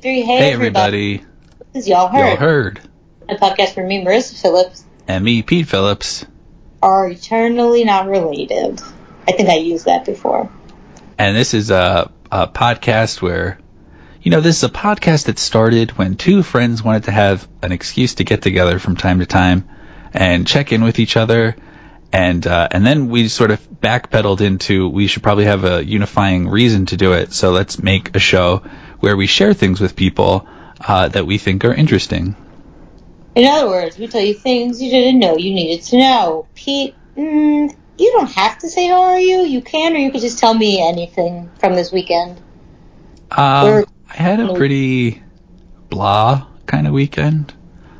[0.00, 0.22] three.
[0.22, 1.18] Hey, Hey, everybody.
[1.72, 2.18] This is Y'all Heard.
[2.26, 2.80] Y'all heard.
[3.28, 6.24] A podcast for me, Marissa Phillips, And me, Pete Phillips.
[6.82, 8.80] are eternally not related.
[9.26, 10.50] I think I used that before.
[11.18, 13.58] And this is a, a podcast where,
[14.22, 17.72] you know, this is a podcast that started when two friends wanted to have an
[17.72, 19.68] excuse to get together from time to time
[20.14, 21.56] and check in with each other.
[22.10, 26.48] And, uh, and then we sort of backpedaled into we should probably have a unifying
[26.48, 27.32] reason to do it.
[27.34, 28.62] So let's make a show
[29.00, 30.46] where we share things with people,
[30.80, 32.36] uh, that we think are interesting.
[33.34, 36.46] In other words, we tell you things you didn't know you needed to know.
[36.54, 39.40] Pete, mm, you don't have to say how are you.
[39.42, 42.40] You can, or you could just tell me anything from this weekend.
[43.30, 45.22] Um, Or- I had a pretty
[45.90, 47.52] blah kind of weekend.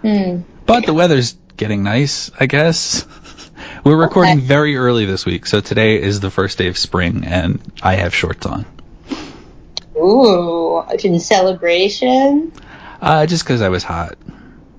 [0.03, 0.41] Hmm.
[0.67, 3.07] But the weather's getting nice, I guess.
[3.85, 4.47] We're recording Okay.
[4.47, 8.15] very early this week, so today is the first day of spring, and I have
[8.15, 8.65] shorts on.
[9.99, 12.53] Ooh, in celebration.
[13.01, 14.17] Uh, just 'cause I was hot.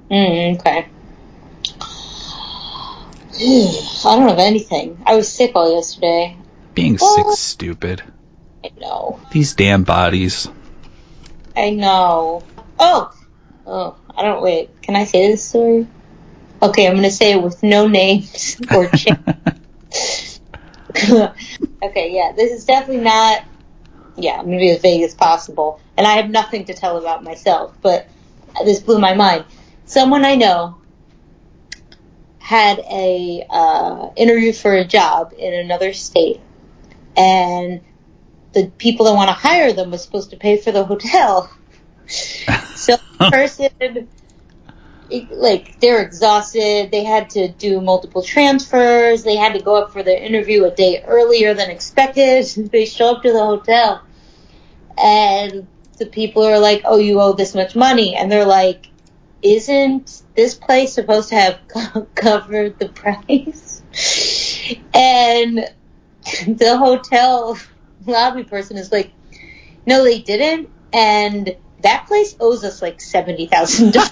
[0.09, 0.87] Mm, okay.
[3.41, 5.01] I don't have anything.
[5.05, 6.35] I was sick all yesterday.
[6.73, 8.03] Being sick's stupid.
[8.63, 9.19] I know.
[9.31, 10.47] These damn bodies.
[11.55, 12.43] I know.
[12.79, 13.11] Oh,
[13.65, 14.81] oh, I don't wait.
[14.81, 15.87] Can I say this story?
[16.61, 18.89] Okay, I'm gonna say it with no names or
[21.81, 23.43] Okay, yeah, this is definitely not.
[24.21, 27.23] Yeah, I'm gonna be as vague as possible, and I have nothing to tell about
[27.23, 27.75] myself.
[27.81, 28.07] But
[28.63, 29.45] this blew my mind.
[29.85, 30.77] Someone I know
[32.39, 36.41] had a uh, interview for a job in another state,
[37.15, 37.81] and
[38.53, 41.51] the people that want to hire them was supposed to pay for the hotel.
[42.07, 44.09] so the person,
[45.31, 46.91] like, they're exhausted.
[46.91, 49.23] They had to do multiple transfers.
[49.23, 52.45] They had to go up for their interview a day earlier than expected.
[52.71, 54.01] They show up to the hotel,
[55.01, 55.67] and
[55.97, 58.87] the people are like, "Oh, you owe this much money," and they're like,
[59.41, 63.83] "Isn't this place supposed to have co- covered the price?"
[64.93, 65.67] And
[66.47, 67.57] the hotel
[68.05, 69.11] lobby person is like,
[69.85, 74.11] no, they didn't, and that place owes us like seventy thousand dollars.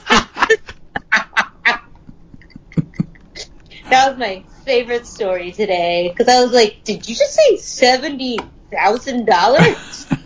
[3.90, 8.38] that was my favorite story today because I was like, did you just say seventy
[8.72, 10.08] thousand dollars?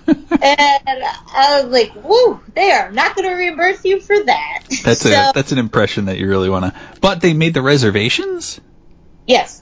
[0.44, 1.03] And
[1.35, 4.63] I was like, whoa, they are not going to reimburse you for that.
[4.84, 6.79] That's so, a that's an impression that you really want to.
[7.00, 8.59] But they made the reservations.
[9.28, 9.62] yes,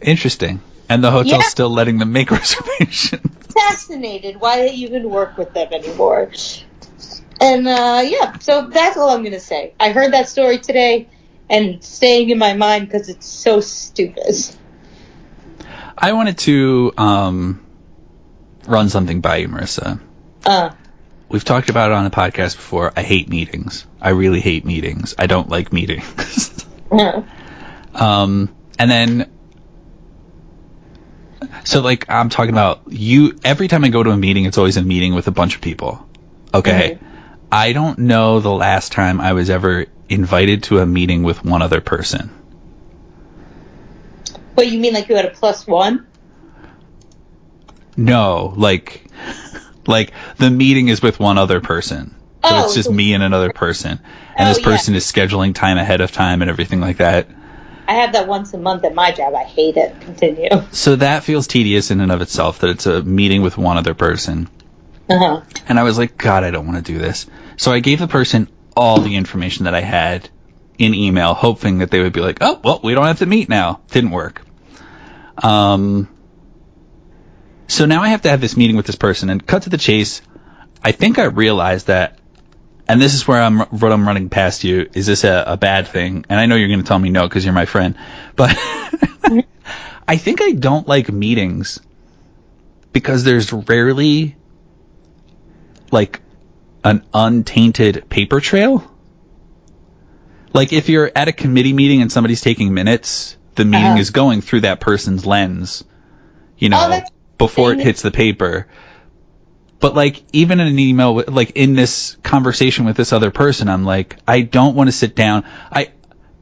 [0.00, 0.60] Interesting.
[0.88, 1.40] And the hotel's Yeah.
[1.42, 3.20] still letting them make reservations.
[3.52, 6.30] fascinated why they even work with them anymore.
[7.40, 9.74] And uh, yeah, so that's all I'm gonna say.
[9.78, 11.08] I heard that story today,
[11.50, 14.34] and staying in my mind because it's so stupid.
[15.98, 17.67] I wanted to um,
[18.68, 20.00] run something by you, Marissa.
[20.44, 20.70] Uh,
[21.28, 22.92] We've talked about it on the podcast before.
[22.96, 23.86] I hate meetings.
[24.00, 25.14] I really hate meetings.
[25.18, 26.64] I don't like meetings.
[26.90, 27.22] uh,
[27.94, 29.30] um, and then,
[31.64, 33.38] so like I'm talking about you.
[33.44, 35.60] Every time I go to a meeting, it's always a meeting with a bunch of
[35.60, 36.08] people.
[36.54, 36.98] Okay.
[37.52, 41.60] I don't know the last time I was ever invited to a meeting with one
[41.60, 42.30] other person.
[44.54, 46.07] what you mean, like you had a plus one?
[47.98, 49.04] No, like,
[49.86, 52.14] like the meeting is with one other person.
[52.44, 53.98] So Oh, it's just me and another person,
[54.36, 54.64] and Oh, this yeah.
[54.64, 57.26] person is scheduling time ahead of time and everything like that.
[57.88, 59.34] I have that once a month at my job.
[59.34, 60.00] I hate it.
[60.02, 60.48] Continue.
[60.70, 62.60] So that feels tedious in and of itself.
[62.60, 64.48] That it's a meeting with one other person,
[65.10, 65.40] Uh huh.
[65.68, 67.26] and I was like, God, I don't want to do this.
[67.56, 70.28] So I gave the person all the information that I had
[70.78, 73.48] in email, hoping that they would be like, Oh, well, we don't have to meet
[73.48, 73.80] now.
[73.90, 74.42] Didn't work.
[75.42, 76.08] Um.
[77.68, 79.78] So now I have to have this meeting with this person, and cut to the
[79.78, 80.22] chase.
[80.82, 82.18] I think I realized that,
[82.88, 84.88] and this is where I'm what I'm running past you.
[84.94, 86.24] Is this a, a bad thing?
[86.28, 87.96] And I know you're going to tell me no because you're my friend,
[88.36, 88.56] but
[90.08, 91.80] I think I don't like meetings
[92.92, 94.36] because there's rarely
[95.92, 96.22] like
[96.84, 98.90] an untainted paper trail.
[100.54, 103.98] Like if you're at a committee meeting and somebody's taking minutes, the meeting Uh-huh.
[103.98, 105.84] is going through that person's lens,
[106.56, 108.66] you Oh, know, that's before it hits the paper.
[109.80, 113.84] But like even in an email, like in this conversation with this other person, I'm
[113.84, 115.44] like, I don't want to sit down.
[115.70, 115.92] I,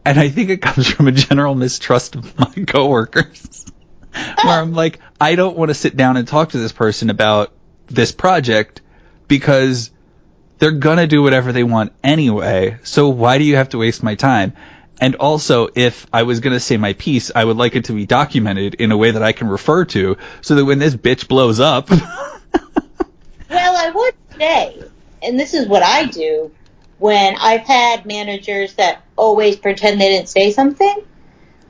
[0.05, 3.67] and I think it comes from a general mistrust of my coworkers,
[4.13, 7.53] where I'm like, I don't want to sit down and talk to this person about
[7.89, 8.81] this project
[9.29, 9.91] because
[10.59, 12.79] they're gonna do whatever they want anyway.
[12.85, 14.55] So why do you have to waste my time?
[15.01, 18.07] And also, if I was gonna say my piece, I would like it to be
[18.07, 21.61] documented in a way that I can refer to, so that when this bitch blows
[21.61, 21.91] up,
[23.51, 24.83] Well, I would say,
[25.23, 26.51] and this is what I do
[26.99, 31.05] when I've had managers that always pretend they didn't say something.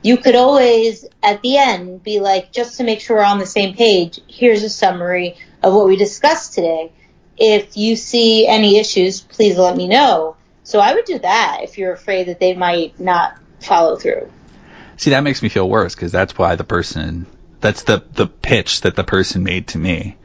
[0.01, 3.45] You could always, at the end, be like, just to make sure we're on the
[3.45, 6.91] same page, here's a summary of what we discussed today.
[7.37, 10.35] If you see any issues, please let me know.
[10.67, 14.29] So I would do that if you're afraid that they might not follow through.
[14.97, 17.25] See, that makes me feel worse because that's why the person,
[17.61, 20.17] that's the, the pitch that the person made to me.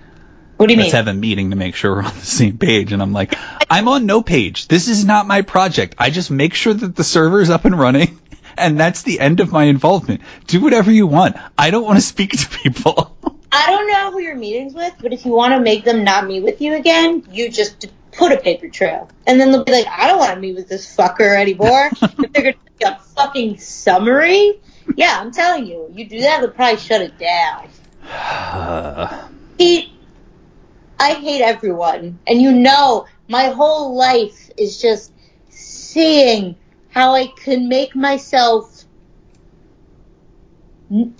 [0.56, 0.86] What do you mean?
[0.86, 1.04] Let's mean?
[1.06, 2.92] have a meeting to make sure we're on the same page.
[2.92, 3.36] And I'm like,
[3.70, 4.66] I'm on no page.
[4.66, 5.94] This is not my project.
[5.98, 8.18] I just make sure that the server's up and running.
[8.54, 10.20] And that's the end of my involvement.
[10.46, 11.36] Do whatever you want.
[11.56, 13.16] I don't want to speak to people.
[13.50, 16.26] I don't know who you're meetings with, but if you want to make them not
[16.26, 19.08] meet with you again, you just put a paper trail.
[19.26, 21.90] And then they'll be like, I don't want to meet with this fucker anymore.
[22.02, 24.60] if they're going to make a fucking summary,
[24.96, 27.68] yeah, I'm telling you, you do that, they'll probably shut it down.
[29.58, 29.90] Pete,
[31.00, 32.18] I hate everyone.
[32.26, 35.12] And you know, my whole life is just
[35.48, 36.56] seeing
[36.90, 38.84] how I can make myself
[40.90, 41.14] n-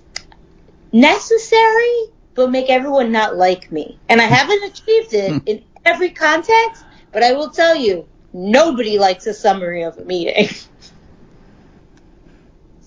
[0.93, 3.99] necessary, but make everyone not like me.
[4.09, 5.39] And I haven't achieved it hmm.
[5.47, 10.49] in every context, but I will tell you, nobody likes a summary of a meeting.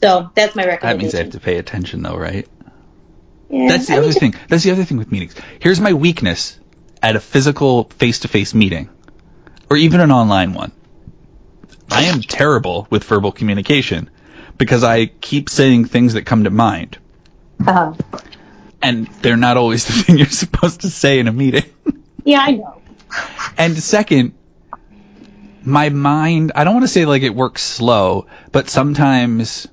[0.02, 2.48] so that's my that means I have to pay attention though, right?
[3.50, 4.36] Yeah, That's the I other thing.
[4.50, 5.36] That's the other thing with meetings.
[5.60, 6.60] Here's my weakness
[7.02, 8.90] at a physical face-to-face meeting,
[9.70, 10.72] or even an online one.
[11.92, 14.10] I am terrible with verbal communication
[14.58, 16.98] because I keep saying things that come to mind,
[17.66, 17.94] uh
[18.82, 21.66] and they're not always the thing you're supposed to say in a meeting.
[22.24, 22.75] Yeah, I know.
[23.58, 24.34] And second,
[25.64, 29.68] my mind, I don't want to say like it works slow, but sometimes,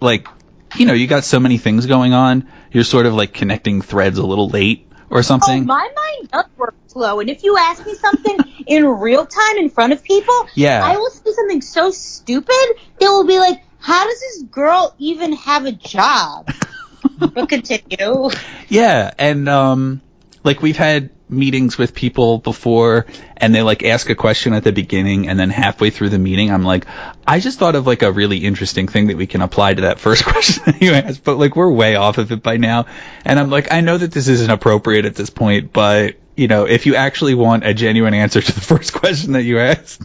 [0.00, 0.28] like,
[0.76, 4.18] you know, you got so many things going on, you're sort of like connecting threads
[4.18, 5.66] a little late or Oh, something.
[5.66, 9.68] my mind does work slow, and if you ask me something in real time in
[9.70, 10.80] front of people, Yeah.
[10.84, 12.54] I will say something so stupid
[12.98, 16.50] they will be like, "How does this girl even have a job?"
[17.18, 18.30] but continue.
[18.68, 20.00] Yeah, and um
[20.44, 23.06] like we've had meetings with people before
[23.38, 26.50] and they like ask a question at the beginning and then halfway through the meeting
[26.50, 26.86] I'm like
[27.26, 29.98] I just thought of like a really interesting thing that we can apply to that
[29.98, 32.84] first question that you asked but like we're way off of it by now
[33.24, 36.66] and I'm like I know that this isn't appropriate at this point but you know
[36.66, 40.02] if you actually want a genuine answer to the first question that you asked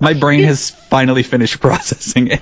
[0.00, 2.40] my brain has finally finished processing it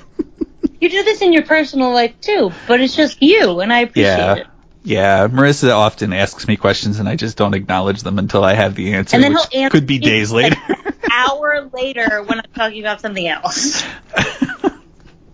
[0.81, 4.17] You do this in your personal life too, but it's just you, and I appreciate
[4.17, 4.35] Yeah.
[4.35, 4.47] it.
[4.85, 8.75] Yeah, Marissa often asks me questions and I just don't acknowledge them until I have
[8.75, 10.57] the answer, And then which answer could be days later.
[10.69, 13.85] an hour later when I'm talking about something else.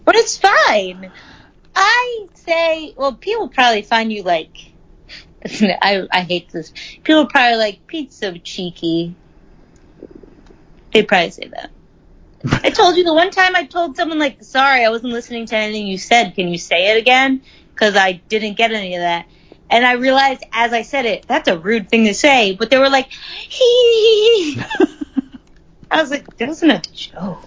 [0.08, 1.12] But it's fine.
[1.76, 4.72] I say, well, people probably find you like,
[5.44, 6.72] I, I hate this.
[7.04, 9.14] People probably like, Pete's so cheeky.
[10.94, 11.70] They probably say that.
[12.64, 15.56] I told you the one time I told someone like, sorry, I wasn't listening to
[15.56, 16.34] anything you said.
[16.34, 17.42] Can you say it again?
[17.74, 19.26] Cause I didn't get any of that.
[19.70, 22.78] And I realized as I said it, that's a rude thing to say, but they
[22.78, 24.60] were like, hee.
[25.90, 27.44] I was like, that wasn't a joke.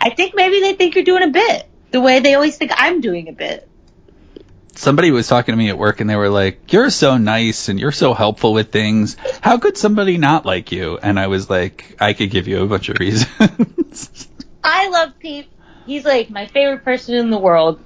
[0.00, 1.66] I think maybe they think you're doing a bit.
[1.90, 3.68] The way they always think I'm doing a bit.
[4.74, 7.80] somebody was talking to me at work and they were like, "You're so nice and
[7.80, 9.16] you're so helpful with things.
[9.40, 12.66] How could somebody not like you?" And I was like, "I could give you a
[12.66, 13.26] bunch of reasons."
[14.64, 15.48] I love Pete.
[15.86, 17.80] He's like my favorite person in the world,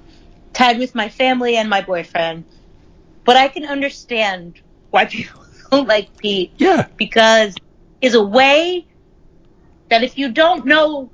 [0.53, 2.43] tied with my family and my boyfriend.
[3.25, 7.55] But I can understand why people don't like Pete yeah, because
[8.01, 8.85] is a way
[9.89, 11.11] that if you don't know,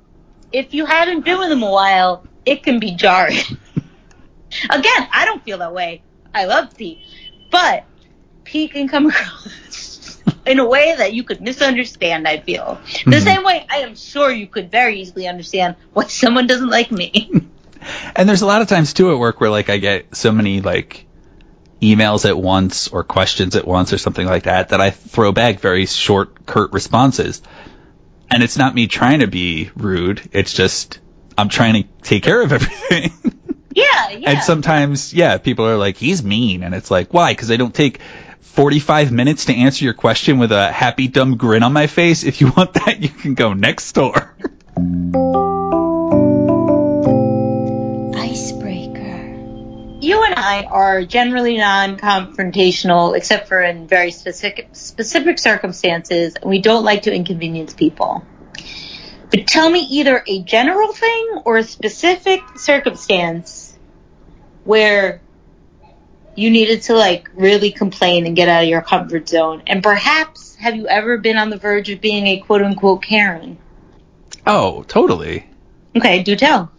[0.52, 3.36] if you haven't been with him a while, it can be jarring.
[4.70, 6.02] Again, I don't feel that way.
[6.34, 6.98] I love Pete,
[7.50, 7.84] but
[8.44, 12.26] Pete can come across in a way that you could misunderstand.
[12.26, 13.20] I feel the Mhm.
[13.22, 17.30] same way I am sure you could very easily understand why someone doesn't like me.
[18.16, 20.60] and there's a lot of times too at work where like I get so many
[20.60, 21.06] like
[21.80, 25.60] emails at once or questions at once or something like that that I throw back
[25.60, 27.42] very short, curt responses.
[28.30, 30.28] And it's not me trying to be rude.
[30.32, 31.00] It's just
[31.36, 33.12] I'm trying to take care of everything.
[33.74, 34.30] yeah, yeah.
[34.30, 36.62] And sometimes, yeah, people are like, he's mean.
[36.62, 37.32] And it's like, why?
[37.32, 38.00] Because I don't take
[38.40, 42.24] 45 minutes to answer your question with a happy, dumb grin on my face.
[42.24, 44.36] If you want that, you can go next door.
[50.10, 56.34] You and I are generally non-confrontational, except for in very specific specific circumstances.
[56.34, 58.26] and We don't like to inconvenience people.
[59.30, 63.78] But tell me either a general thing or a specific circumstance
[64.64, 65.20] where
[66.34, 69.62] you needed to like really complain and get out of your comfort zone.
[69.68, 73.58] And perhaps have you ever been on the verge of being a quote unquote Karen?
[74.44, 75.46] Oh, totally.
[75.94, 76.72] Okay, do tell.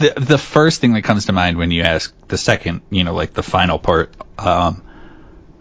[0.00, 3.14] The the first thing that comes to mind when you ask the second, you know,
[3.14, 4.82] like the final part um,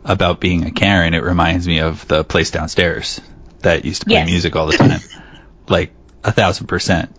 [0.05, 3.19] about being a Karen, it reminds me of the place downstairs
[3.59, 4.29] that used to play Yes.
[4.29, 5.01] music all the time,
[5.67, 5.91] like
[6.23, 7.13] a thousand percent.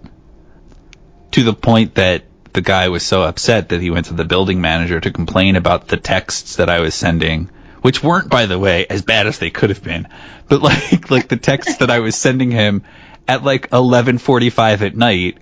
[1.32, 4.60] To the point that the guy was so upset that he went to the building
[4.60, 7.50] manager to complain about the texts that I was sending,
[7.82, 10.08] which weren't, by the way, as bad as they could have been,
[10.48, 12.82] but like like the texts that I was sending him
[13.28, 15.38] at like 11:45 at night,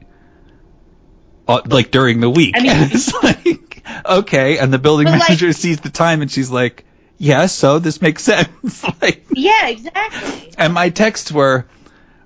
[1.48, 2.54] like during the week.
[2.56, 6.22] I mean- And it's like okay, and the building But, like- manager sees the time
[6.22, 6.84] and she's like,
[7.16, 10.52] "Yeah, so this makes sense." like, Yeah, exactly.
[10.58, 11.66] and my texts were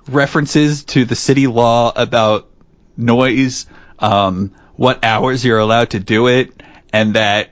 [0.08, 2.48] references to the city law about
[2.96, 3.66] noise,
[4.00, 6.60] um, what hours you're allowed to do it,
[6.92, 7.50] and that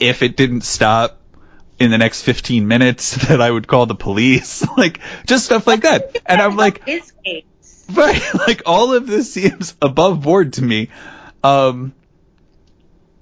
[0.00, 1.20] if it didn't stop
[1.78, 5.82] in the next 15 minutes, that I would call the police, like just stuff like
[5.82, 6.16] that.
[6.26, 6.82] And I'm like,
[7.94, 10.88] right, like all of this seems above board to me.
[11.42, 11.94] Um,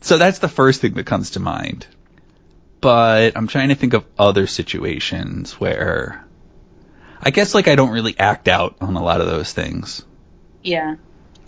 [0.00, 1.86] so that's the first thing that comes to mind.
[2.80, 6.24] But I'm trying to think of other situations where
[7.20, 10.02] I guess like I don't really act out on a lot of those things.
[10.62, 10.96] Yeah.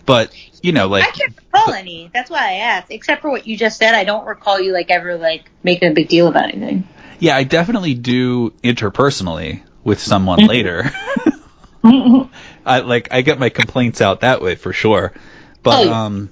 [0.05, 2.11] But, you know, like I can't recall any.
[2.13, 2.87] That's why I asked.
[2.91, 5.93] Except for what you just said, I don't recall you like ever like making a
[5.93, 6.87] big deal about anything.
[7.19, 10.47] yeah, I definitely do interpersonally with someone Mhm.
[10.47, 10.91] later.
[12.65, 15.13] I like I get my complaints out that way for sure.
[15.63, 16.05] But Oh, yeah.
[16.05, 16.29] um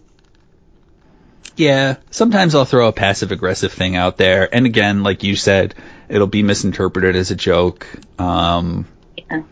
[1.58, 5.76] yeah, sometimes I'll throw a passive aggressive thing out there and again, like you said,
[6.10, 7.88] it'll be misinterpreted as a joke.
[8.20, 9.44] Um Yeah.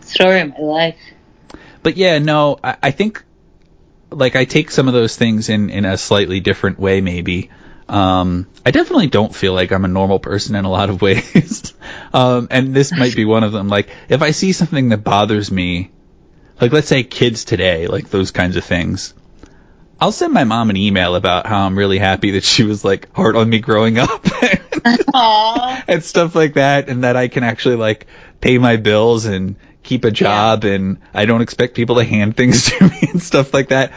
[0.00, 0.96] Story of my life.
[1.82, 3.24] but yeah, no, I, I think
[4.10, 7.50] like I take some of those things in in a slightly different way maybe.
[7.88, 11.72] Um, I definitely don't feel like I'm a normal person in a lot of ways.
[12.12, 13.68] um, and this might be one of them.
[13.68, 15.90] Like if I see something that bothers me,
[16.60, 19.14] like let's say kids today, like those kinds of things.
[20.00, 23.12] I'll send my mom an email about how I'm really happy that she was like
[23.14, 24.26] hard on me growing up
[25.88, 28.06] and stuff like that, and that I can actually like
[28.40, 32.64] pay my bills and keep a job, and I don't expect people to hand things
[32.70, 33.92] to me and stuff like that.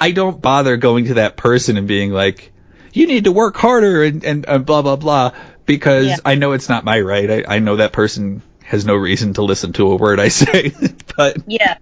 [0.00, 2.52] I don't bother going to that person and being like,
[2.94, 5.32] "You need to work harder," and and, and blah blah blah,
[5.66, 6.16] because Yeah.
[6.24, 7.30] I know it's not my right.
[7.46, 10.72] I, I know that person has no reason to listen to a word I say,
[11.16, 11.76] but Yeah.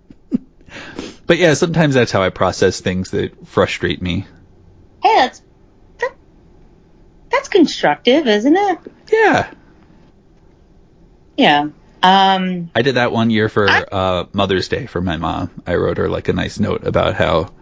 [1.26, 4.26] But yeah, sometimes that's how I process things that frustrate me.
[5.02, 5.42] Hey, that's
[5.98, 6.12] that,
[7.30, 8.78] that's constructive, isn't it?
[9.12, 9.50] Yeah,
[11.36, 11.68] Yeah.
[12.02, 12.70] Um.
[12.74, 15.50] I did that one year for I- uh, Mother's Day for my mom.
[15.66, 17.52] I wrote her like a nice note about how,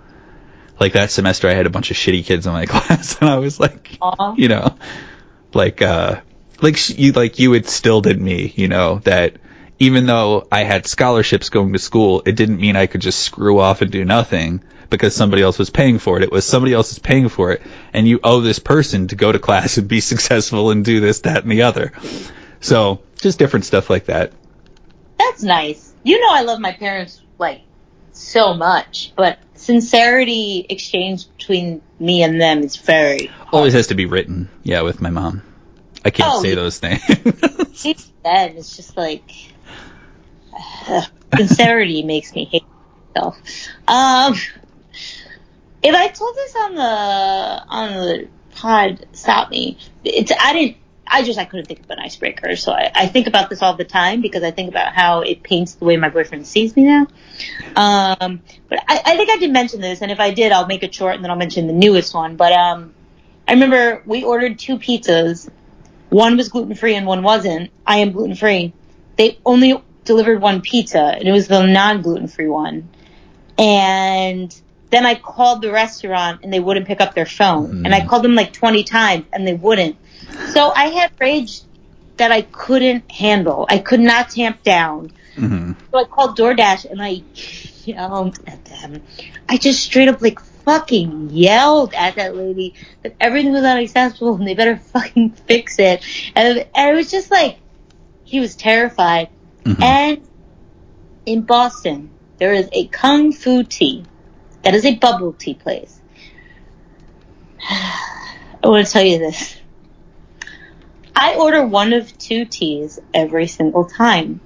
[0.78, 3.38] like that semester I had a bunch of shitty kids in my class, and I
[3.38, 4.34] was like, Aw.
[4.36, 4.76] you know,
[5.54, 6.20] like uh,
[6.60, 9.36] like you like you instilled in me, you know, that
[9.78, 13.58] even though I had scholarships going to school, it didn't mean I could just screw
[13.60, 16.22] off and do nothing because somebody else was paying for it.
[16.22, 17.60] It was somebody else is paying for it,
[17.92, 21.20] and you owe this person to go to class and be successful and do this,
[21.20, 21.92] that, and the other.
[22.60, 24.32] So just different stuff like that.
[25.18, 25.92] That's nice.
[26.04, 27.62] You know, I love my parents like
[28.12, 33.30] so much, but sincerity exchange between me and them is very.
[33.52, 34.48] Always has to be written.
[34.62, 35.42] Yeah, with my mom.
[36.04, 37.04] I can't Oh, say those things.
[37.06, 38.56] Them.
[38.56, 39.30] It's just like
[41.36, 42.64] sincerity makes me hate
[43.14, 43.38] myself.
[43.86, 44.34] Um,
[45.82, 49.78] if I told this on the on the pod, stop me.
[50.04, 50.76] It's I didn't.
[51.08, 53.74] I just I couldn't think of an icebreaker, so I, I think about this all
[53.74, 56.84] the time because I think about how it paints the way my boyfriend sees me
[56.84, 57.06] now.
[57.76, 60.82] Um, but I, I think I did mention this, and if I did, I'll make
[60.82, 62.34] it short and then I'll mention the newest one.
[62.34, 62.92] But um,
[63.46, 65.48] I remember we ordered two pizzas.
[66.08, 67.70] One was gluten free and one wasn't.
[67.86, 68.72] I am gluten free.
[69.16, 72.88] They only delivered one pizza, and it was the non gluten free one.
[73.58, 74.54] And
[74.90, 77.84] then I called the restaurant and they wouldn't pick up their phone.
[77.84, 79.96] And I called them like 20 times and they wouldn't.
[80.50, 81.60] So I had rage
[82.18, 83.66] that I couldn't handle.
[83.68, 85.12] I could not tamp down.
[85.34, 87.22] hmm So I called DoorDash and I
[87.84, 89.02] yelled at them.
[89.48, 94.46] I just straight up like fucking yelled at that lady that everything was unacceptable and
[94.46, 96.04] they better fucking fix it.
[96.34, 97.58] And, and it was just like,
[98.24, 99.28] he was terrified.
[99.66, 99.82] Mhm.
[99.82, 100.22] And
[101.26, 104.04] in Boston, there is a Kung Fu Tea.
[104.62, 106.00] That is a bubble tea place.
[107.68, 109.56] I want to tell you this.
[111.14, 114.40] I order one of two teas every single time.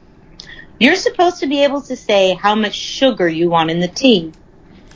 [0.78, 4.32] You're supposed to be able to say how much sugar you want in the tea.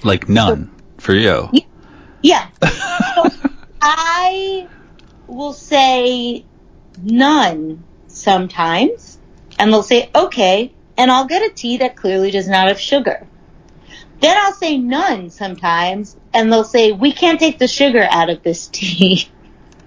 [0.03, 1.51] Like none for you.
[2.23, 2.49] Yeah.
[3.15, 3.31] So
[3.81, 4.69] I
[5.29, 6.45] will say
[7.03, 9.19] none sometimes,
[9.59, 13.27] and they'll say okay, and I'll get a tea that clearly does not have sugar.
[14.21, 18.43] Then I'll say none sometimes, and they'll say we can't take the sugar out of
[18.43, 19.29] this tea.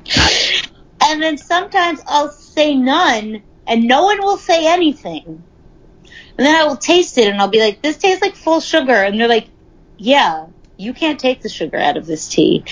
[1.04, 5.44] and then sometimes I'll say none, and no one will say anything.
[6.38, 8.94] And then I will taste it, and I'll be like, this tastes like full sugar,
[8.94, 9.50] and they're like,
[9.98, 10.48] yeah,
[10.78, 12.64] you can't take the sugar out of this tea.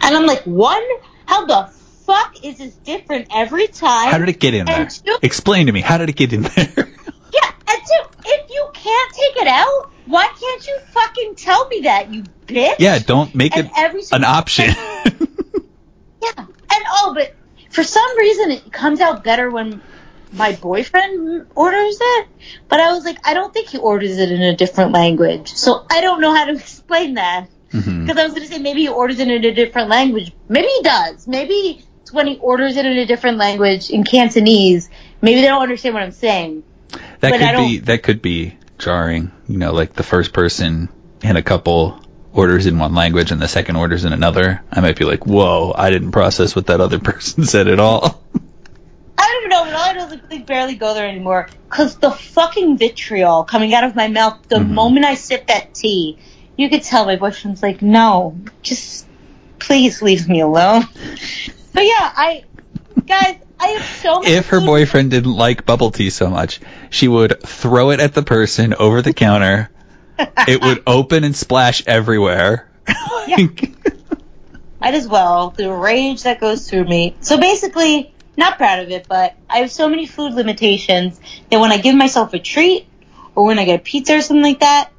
[0.00, 0.82] And I'm like, one,
[1.26, 1.72] how the
[2.06, 4.10] fuck is this different every time?
[4.10, 4.86] How did it get in there?
[4.86, 5.80] Two, Explain to me.
[5.80, 6.52] How did it get in there?
[6.76, 11.80] yeah, and two, if you can't take it out, why can't you fucking tell me
[11.82, 12.76] that, you bitch?
[12.78, 14.74] yeah, don't make And it every an option.
[16.22, 17.34] Yeah, and oh, but
[17.70, 19.82] for some reason it comes out better when
[20.32, 22.28] my boyfriend orders it.
[22.68, 25.84] But I was like, I don't think he orders it in a different language, so
[25.90, 27.48] I don't know how to explain that.
[27.72, 28.06] Mm-hmm.
[28.06, 30.32] Because I was going to say maybe he orders it in a different language.
[30.48, 31.26] Maybe he does.
[31.26, 31.82] Maybe
[32.12, 34.88] when he orders it in a different language in Cantonese.
[35.20, 36.62] Maybe they don't understand what I'm saying.
[37.20, 39.30] That could be that could be jarring.
[39.48, 40.88] You know, like the first person
[41.22, 42.00] in a couple
[42.32, 44.62] orders in one language and the second orders in another.
[44.70, 48.22] I might be like, whoa, I didn't process what that other person said at all.
[49.18, 51.48] I don't know, but all I know is like, they barely go there anymore.
[51.68, 54.70] Cause the fucking vitriol coming out of my mouth the Mhm.
[54.70, 56.18] moment I sip that tea,
[56.56, 59.06] you could tell my boyfriend's like, no, just
[59.58, 60.84] please leave me alone.
[61.72, 62.44] But yeah, I,
[63.06, 66.60] guys, I have so much if her food- boyfriend didn't like bubble tea so much,
[66.90, 69.70] she would throw it at the person over the counter.
[70.18, 72.68] it would open and splash everywhere.
[74.80, 75.50] Might as well.
[75.50, 77.16] The rage that goes through me.
[77.20, 81.70] So basically, not proud of it, but I have so many food limitations that when
[81.70, 82.86] I give myself a treat
[83.34, 84.90] or when I get a pizza or something like that,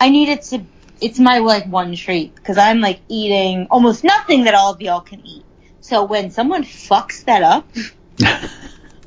[0.00, 0.64] I need it to,
[1.00, 5.00] it's my like one treat because I'm like eating almost nothing that all of y'all
[5.00, 5.44] can eat.
[5.84, 7.68] So when someone fucks that up,
[8.22, 8.48] I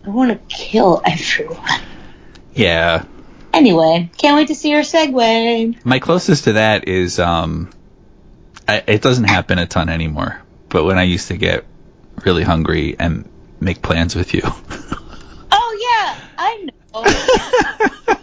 [0.05, 1.81] want to kill everyone.
[2.53, 3.03] yeah.
[3.51, 5.83] Anyway, can't wait to see your segue.
[5.83, 7.71] My closest to that is um
[8.67, 11.65] I, it doesn't happen a ton anymore, but when I used to get
[12.23, 13.27] really hungry and
[13.59, 14.43] make plans with you.
[15.49, 17.03] Oh yeah, I know.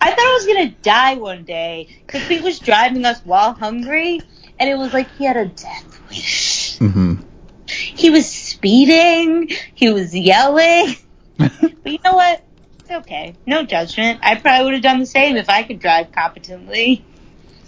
[0.00, 4.20] I thought I was gonna die one day because he was driving us while hungry,
[4.58, 7.24] and it was like he had a death mhm.
[7.66, 10.96] He was speeding, he was yelling,
[11.36, 11.52] but
[11.84, 12.42] you know what?
[12.80, 13.34] It's okay.
[13.46, 14.20] No judgment.
[14.22, 17.04] I probably would have done the same if I could drive competently.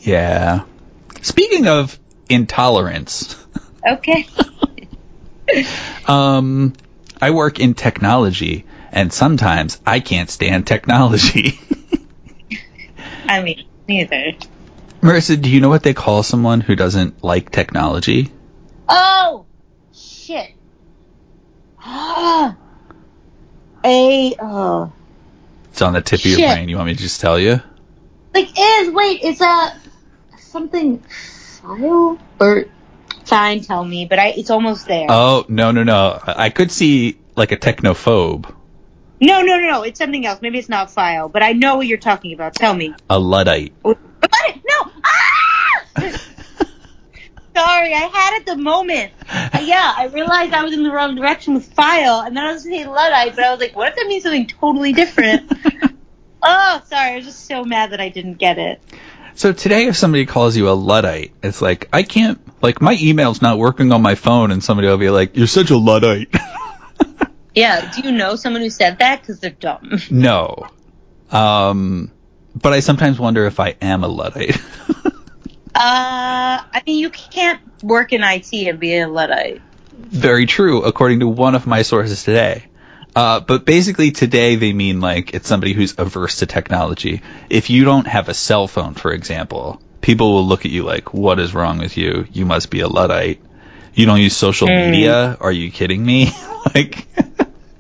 [0.01, 0.63] Yeah.
[1.21, 1.99] Speaking of
[2.29, 3.37] intolerance,
[3.87, 4.27] Okay.
[6.07, 6.73] um
[7.21, 11.61] I work in technology and sometimes I can't stand technology.
[13.29, 14.33] I mean, neither.
[15.03, 18.31] Marissa, do you know what they call someone who doesn't like technology?
[18.89, 19.47] Oh,
[19.95, 20.53] shit.
[21.87, 22.55] a
[23.85, 24.93] oh.
[25.71, 26.69] It's on the tip of your brain.
[26.69, 27.63] You want me to just tell you?
[28.35, 29.79] Like is wait, is that
[30.39, 32.67] something file or
[33.25, 33.63] fine?
[33.63, 35.07] Tell me, but I it's almost there.
[35.09, 36.21] Oh, no, no, no.
[36.23, 38.55] I I could see like a technophobe,
[39.21, 40.41] no, no, no, no, it's something else.
[40.41, 42.55] Maybe it's not file, but I know what you're talking about.
[42.55, 42.95] Tell me.
[43.11, 43.75] a Luddite.
[44.47, 44.93] But no.
[45.05, 45.85] Ah!
[47.55, 49.13] Sorry, I had it the moment.
[49.63, 52.63] Yeah, I realized I was in the wrong direction with file, and then I was
[52.63, 55.51] saying Luddite, but I was like, what if that means something totally different?
[56.43, 58.81] oh, sorry, I was just so mad that I didn't get it.
[59.35, 63.43] So today, if somebody calls you a Luddite, it's like, I can't, like, my email's
[63.43, 66.35] not working on my phone, and somebody will be like, you're such a Luddite.
[67.55, 69.21] Yeah, do you know someone who said that?
[69.21, 69.99] Because they're dumb.
[70.11, 70.69] no.
[71.31, 72.13] Um,
[72.55, 74.61] but I sometimes wonder if I am a Luddite.
[75.73, 79.63] Uh, I mean, you can't work in IT and be a Luddite.
[79.93, 82.65] Very true, according to one of my sources today.
[83.15, 87.23] Uh, but basically today they mean like it's somebody who's averse to technology.
[87.49, 91.15] If you don't have a cell phone, for example, people will look at you like,
[91.15, 92.27] what is wrong with you?
[92.33, 93.41] You must be a Luddite.
[93.95, 94.77] You don't use social Hmm.
[94.77, 95.37] media?
[95.41, 96.31] Are you kidding me?
[96.75, 97.07] like,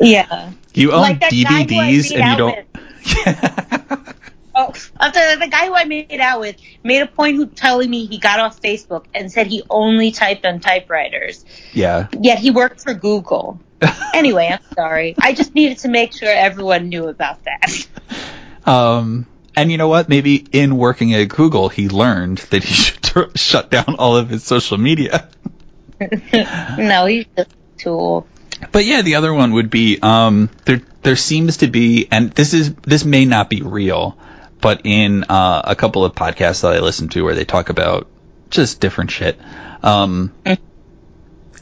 [0.00, 0.52] Yeah.
[0.74, 4.16] you own Like that guy who I DVDs and you don't.
[4.60, 8.06] Oh, the, the guy who I made out with made a point of telling me
[8.06, 11.44] he got off Facebook and said he only typed on typewriters.
[11.72, 12.08] yeah.
[12.18, 13.60] Yet he worked for Google.
[14.12, 15.14] Anyway, I'm sorry.
[15.20, 17.86] I just needed to make sure everyone knew about that.
[18.66, 20.08] Um, and you know what?
[20.08, 24.28] Maybe in working at Google, he learned that he should tur- shut down all of
[24.28, 25.28] his social media.
[26.00, 28.26] no, he's just a tool.
[28.72, 30.82] But yeah, the other one would be um, there.
[31.02, 34.18] There seems to be, and this is this may not be real,
[34.60, 38.08] but in uh, a couple of podcasts that I listen to where they talk about
[38.50, 39.38] just different shit,
[39.82, 40.32] um,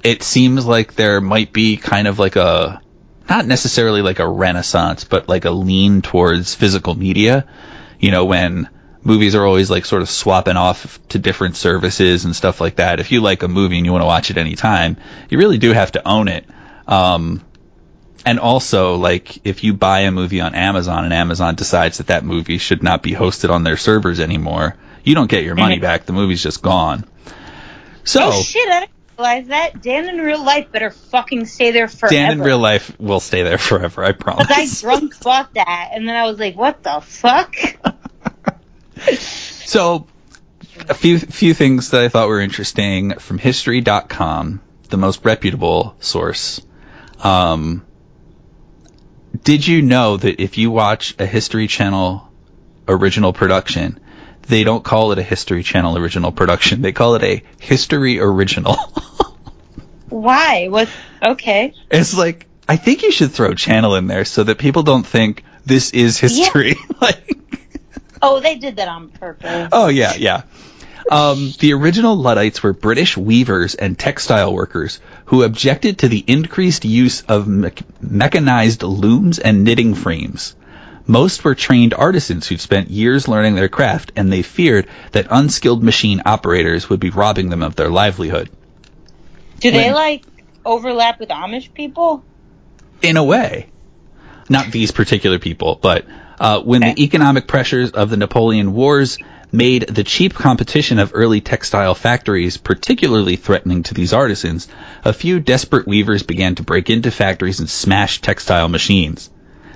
[0.02, 2.80] it seems like there might be kind of like a
[3.28, 7.46] not necessarily like a renaissance, but like a lean towards physical media.
[8.00, 8.68] You know, when
[9.02, 13.00] movies are always like sort of swapping off to different services and stuff like that.
[13.00, 14.96] If you like a movie and you want to watch it anytime,
[15.28, 16.44] you really do have to own it.
[16.86, 17.44] Um,
[18.28, 22.26] and also, like, if you buy a movie on Amazon and Amazon decides that that
[22.26, 26.04] movie should not be hosted on their servers anymore, you don't get your money back.
[26.04, 27.06] The movie's just gone.
[28.04, 28.68] So, oh shit!
[28.68, 29.80] I didn't realize that.
[29.80, 32.14] Dan in real life better fucking stay there forever.
[32.14, 34.46] Dan in real life will stay there forever, I promise.
[34.46, 37.56] Because I drunk bought that, and then I was like, "What the fuck?"
[39.68, 40.06] So,
[40.88, 44.60] a few few things that I thought were interesting from History.com,
[44.90, 46.60] the most reputable source.
[47.22, 47.86] Um,
[49.44, 52.28] did you know that if you watch a History Channel
[52.86, 54.00] original production,
[54.42, 56.82] they don't call it a History Channel original production.
[56.82, 58.76] They call it a History Original.
[60.08, 60.68] Why?
[60.68, 60.88] What?
[61.22, 61.74] Okay.
[61.90, 65.42] it's like I think you should throw channel in there so that people don't think
[65.64, 66.76] this is history.
[67.00, 67.38] like
[68.20, 69.68] Oh, they did that on purpose.
[69.72, 70.42] Oh yeah, yeah.
[71.10, 76.84] Um, the original Luddites were British weavers and textile workers who objected to the increased
[76.84, 80.54] use of me- mechanized looms and knitting frames.
[81.06, 85.82] Most were trained artisans who'd spent years learning their craft, and they feared that unskilled
[85.82, 88.50] machine operators would be robbing them of their livelihood.
[89.60, 90.24] Do they when- like
[90.64, 92.24] overlap with Amish people?
[93.00, 93.68] in a way.
[94.50, 96.04] Not these particular people, but
[96.40, 99.18] uh, when the economic pressures of the Napoleon Wars
[99.50, 104.68] made the cheap competition of early textile factories particularly threatening to these artisans,
[105.04, 109.30] a few desperate weavers began to break into factories and smash textile machines.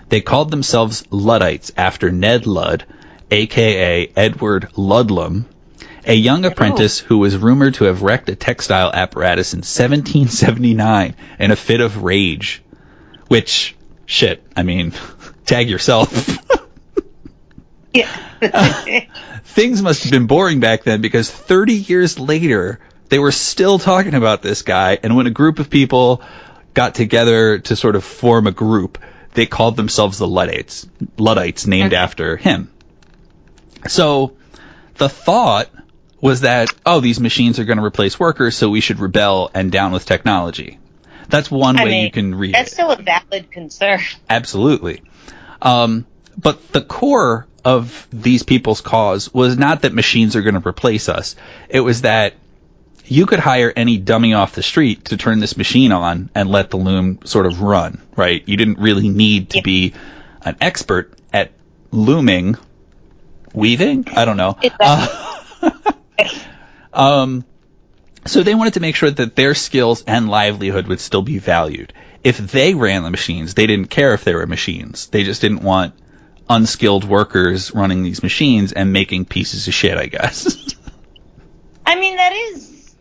[0.09, 2.85] They called themselves Luddites after Ned Ludd,
[3.31, 5.47] aka Edward Ludlam,
[6.05, 11.51] a young apprentice who was rumored to have wrecked a textile apparatus in 1779 in
[11.51, 12.63] a fit of rage.
[13.29, 14.93] Which, shit, I mean,
[15.47, 16.39] tag yourself.
[17.95, 18.32] Yeah.
[19.45, 24.15] Things must have been boring back then because 30 years later, they were still talking
[24.15, 24.99] about this guy.
[25.03, 26.23] And when a group of people
[26.75, 28.99] got together to sort of form a group,
[29.35, 32.71] they called themselves the Luddites, Luddites named after him.
[33.89, 34.37] So
[34.97, 35.69] the thought
[36.21, 39.73] was that, oh, these machines are going to replace workers, so we should rebel and
[39.73, 40.79] down with technology.
[41.29, 42.75] That's one I way mean, you can read That's it.
[42.75, 44.01] still a valid concern.
[44.29, 45.03] Absolutely.
[45.61, 50.67] Um, but the core of these people's cause was not that machines are going to
[50.69, 51.37] replace us.
[51.69, 52.35] It was that
[53.05, 56.71] you could hire any dummy off the street to turn this machine on and let
[56.71, 58.43] the loom sort of run, right?
[58.47, 59.63] You didn't really need to Yeah.
[59.63, 59.95] be
[60.45, 61.53] an expert at
[61.91, 62.57] looming,
[63.53, 64.07] weaving.
[64.17, 64.57] I don't know.
[64.63, 65.35] It's Uh,
[66.93, 67.45] um,
[68.27, 71.93] so they wanted to make sure that their skills and livelihood would still be valued.
[72.23, 75.09] If they ran the machines, they didn't care if they were machines.
[75.09, 75.95] They just didn't want
[76.53, 80.75] unskilled workers running these machines and making pieces of shit, I guess.
[81.87, 82.95] I mean, that is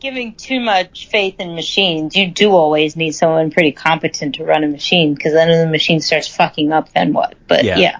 [0.00, 2.16] giving too much faith in machines.
[2.16, 5.70] You do always need someone pretty competent to run a machine because then if the
[5.70, 7.36] machine starts fucking up, then what?
[7.46, 7.78] But Yeah.
[7.78, 7.98] yeah.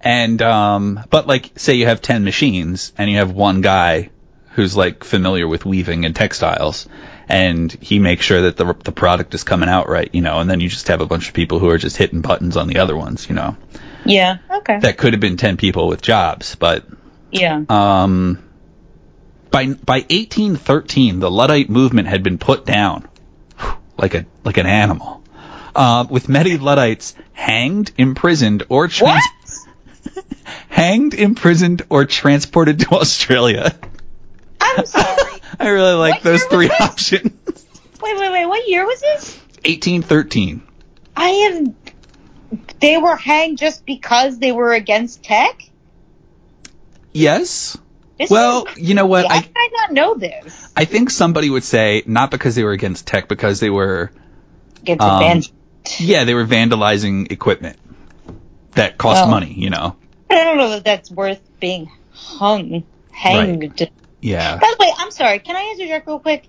[0.00, 4.10] and um but like say you have 10 machines and you have one guy
[4.52, 6.88] who's like familiar with weaving and textiles
[7.28, 10.48] and he makes sure that the the product is coming out right, you know, and
[10.48, 12.78] then you just have a bunch of people who are just hitting buttons on the
[12.78, 13.56] other ones, you know.
[14.08, 14.38] Yeah.
[14.50, 14.78] Okay.
[14.80, 16.84] That could have been 10 people with jobs, but
[17.30, 17.62] yeah.
[17.68, 18.42] Um,
[19.50, 23.08] by by 1813, the Luddite movement had been put down
[23.96, 25.22] like a like an animal,
[25.74, 29.66] uh, with many Luddites hanged, imprisoned, or trans-
[30.68, 33.74] hanged, imprisoned, or transported to Australia.
[34.60, 35.40] I'm sorry.
[35.60, 37.32] I really like What those three options.
[38.02, 38.46] wait, wait, wait.
[38.46, 39.36] What year was this?
[39.64, 40.62] 1813.
[41.16, 41.74] I have.
[42.80, 45.62] They were hanged just because they were against tech.
[47.12, 47.76] Yes.
[48.18, 49.30] This Well, is- you know what?
[49.30, 50.72] I did I not know this?
[50.76, 54.10] I think somebody would say not because they were against tech, because they were
[54.82, 55.52] Against Um, advanced.
[55.98, 57.78] yeah they were vandalizing equipment
[58.72, 59.28] that cost Oh.
[59.28, 59.96] money, you know.
[60.30, 63.90] I don't know that that's worth being hung, hanged.
[64.20, 64.56] Yeah.
[64.56, 65.38] By the way, I'm sorry.
[65.40, 66.44] Can I interject real quick?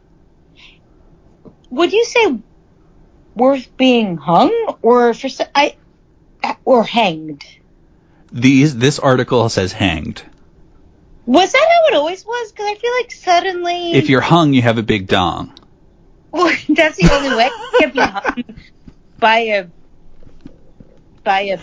[1.71, 2.37] Would you say
[3.35, 5.75] worth being hung or for I
[6.69, 7.43] or hanged?
[8.31, 10.21] These this article says hanged.
[11.25, 12.51] Was that how it always was?
[12.51, 15.51] Because I feel like suddenly If you're hung, you have a big dong.
[16.31, 17.45] Well, that's the only way.
[17.45, 18.43] You can't be hung
[19.17, 19.67] by a
[21.23, 21.59] by a.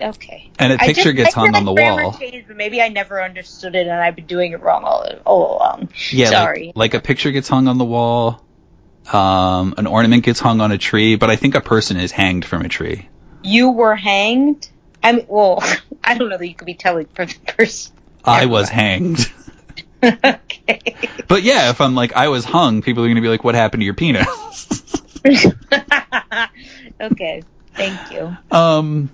[0.00, 0.50] Okay.
[0.56, 2.12] And a picture just- gets hung on the wall.
[2.12, 5.56] Changed, but maybe I never understood it, and I've been doing it wrong all all
[5.56, 5.88] along.
[6.12, 6.72] Yeah, like- Sorry.
[6.76, 8.44] Like, a picture gets hung on the wall.
[9.12, 12.44] Um, an ornament gets hung on a tree, but I think a person is hanged
[12.44, 13.08] from a tree.
[13.42, 14.68] You were hanged.
[15.02, 15.62] I mean, well,
[16.04, 17.94] I don't know that you could be telling from the person.
[18.24, 19.32] I was hanged.
[20.02, 20.96] okay.
[21.28, 23.80] But yeah, if I'm like I was hung, people are gonna be like, "What happened
[23.80, 24.68] to your penis?"
[27.00, 27.42] okay.
[27.74, 28.36] Thank you.
[28.50, 29.10] um,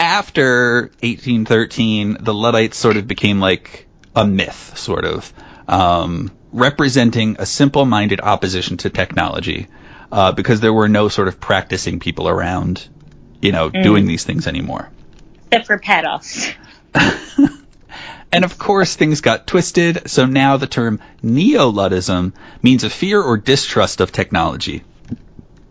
[0.00, 3.86] after 1813, the Luddites sort of became like
[4.16, 5.32] a myth, sort of,
[5.68, 9.66] um, representing a simple-minded opposition to technology,
[10.10, 12.88] uh, because there were no sort of practicing people around,
[13.44, 13.82] you know, mm.
[13.82, 14.90] doing these things anymore.
[15.46, 16.50] Except for paddles.
[18.34, 23.36] And of course, things got twisted, so now the term neo-Luddism means a fear or
[23.36, 24.82] distrust of technology.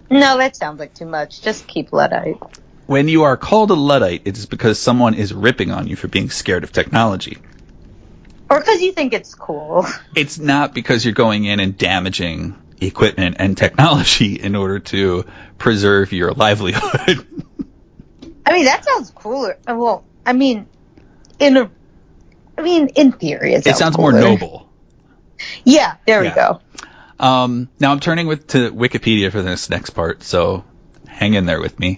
[0.10, 1.42] No, that sounds like too much.
[1.42, 2.38] Just keep Luddite.
[2.86, 6.08] When you are called a Luddite, it is because someone is ripping on you for
[6.08, 7.38] being scared of technology.
[8.50, 9.86] Or because you think it's cool.
[10.16, 15.26] It's not because you're going in and damaging equipment and technology in order to
[15.58, 17.28] preserve your livelihood.
[18.46, 19.58] I mean, that sounds cooler.
[19.68, 20.68] Uh, Well, I mean,
[21.40, 21.72] in a,
[22.58, 24.70] I mean, in theory, it it sounds, sounds more noble.
[25.66, 26.30] Yeah, there Yeah.
[26.30, 26.62] we go.
[27.20, 30.64] Um, now I'm turning with to Wikipedia for this next part, so
[31.08, 31.98] hang in there with me.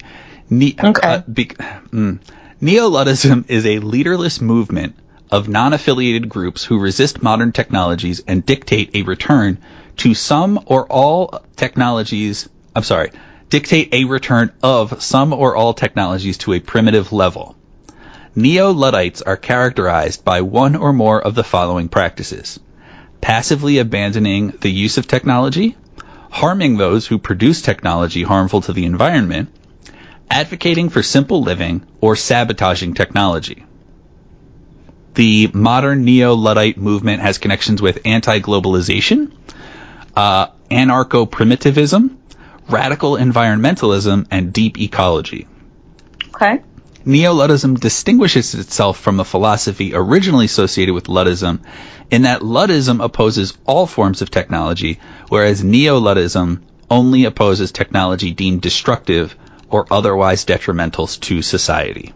[0.50, 1.08] Ne- Okay.
[1.08, 2.18] uh, be- mm.
[2.60, 4.96] Neo-Luddism is a leaderless movement
[5.30, 9.58] of non-affiliated groups who resist modern technologies and dictate a return
[9.98, 12.48] to some or all technologies.
[12.74, 13.10] I'm sorry,
[13.48, 17.56] dictate a return of some or all technologies to a primitive level.
[18.34, 22.60] Neo-Luddites are characterized by one or more of the following practices
[23.20, 25.76] passively abandoning the use of technology,
[26.30, 29.48] harming those who produce technology harmful to the environment,
[30.30, 33.64] advocating for simple living, or sabotaging technology.
[35.14, 39.32] The modern neo-Luddite movement has connections with anti-globalization,
[40.14, 42.18] uh, anarcho-primitivism,
[42.68, 45.46] radical environmentalism, and deep ecology.
[46.34, 46.62] Okay.
[47.04, 51.60] Neo-Luddism distinguishes itself from a philosophy originally associated with Luddism
[52.10, 54.98] in that Luddism opposes all forms of technology,
[55.28, 59.36] whereas Neo-Luddism only opposes technology deemed destructive
[59.70, 62.12] or otherwise detrimental to society.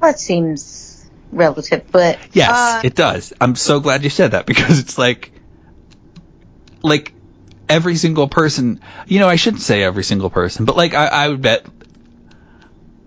[0.00, 3.32] That seems relative, but Yes, uh, it does.
[3.40, 5.32] I'm so glad you said that because it's like,
[6.82, 7.12] like
[7.68, 8.80] every single person.
[9.06, 11.66] You know, I shouldn't say every single person, but like I, I would bet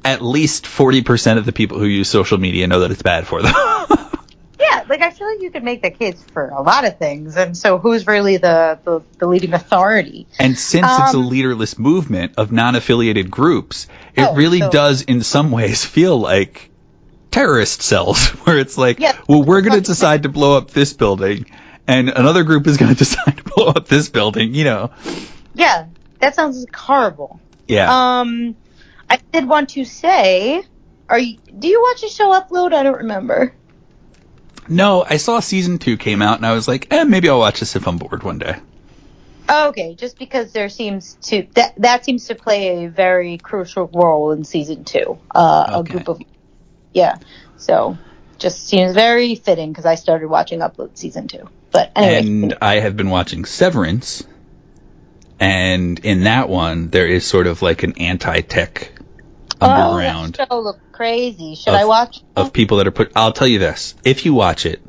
[0.04, 3.28] at least forty percent of the people who use social media know that it's bad
[3.28, 3.54] for them.
[4.60, 7.38] yeah, like I feel like you could make the case for a lot of things,
[7.38, 10.28] and so who's really the the, the leading authority?
[10.40, 15.02] and since it's a Um, leaderless movement of non-affiliated groups, it Oh, really so- does,
[15.04, 16.70] in some ways, feel like
[17.30, 19.18] terrorist cells, where it's like, Yeah.
[19.28, 21.46] well, we're going to decide to blow up this building,
[21.88, 24.54] and another group is going to decide to blow up this building.
[24.54, 24.92] You know,
[25.54, 25.88] Yeah,
[26.20, 27.40] that sounds horrible.
[27.68, 28.20] yeah.
[28.22, 28.56] Um,
[29.10, 30.64] I did want to say,
[31.10, 31.38] are you?
[31.58, 32.74] Do you watch the show Upload?
[32.74, 33.54] I don't remember.
[34.70, 37.60] no, I saw season two came out, and I was like, eh, maybe I'll watch
[37.60, 38.56] this if I'm bored one day.
[39.50, 43.90] Oh, okay, just because there seems to that that seems to play a very crucial
[43.94, 45.18] role in season two.
[45.36, 45.80] Uh, Okay.
[45.80, 46.22] A group of
[46.94, 47.18] yeah,
[47.58, 47.98] so
[48.38, 51.50] just seems very fitting because I started watching Upload season two.
[51.72, 54.24] But anyway, And I have been watching Severance,
[55.40, 58.92] and in that one, there is sort of like an anti-tech
[59.60, 60.36] underground.
[60.40, 61.56] Oh, that show looked crazy.
[61.56, 62.22] Should Of- I watch?
[62.36, 63.12] of people that are put.
[63.16, 64.82] I'll tell you this: if you watch it,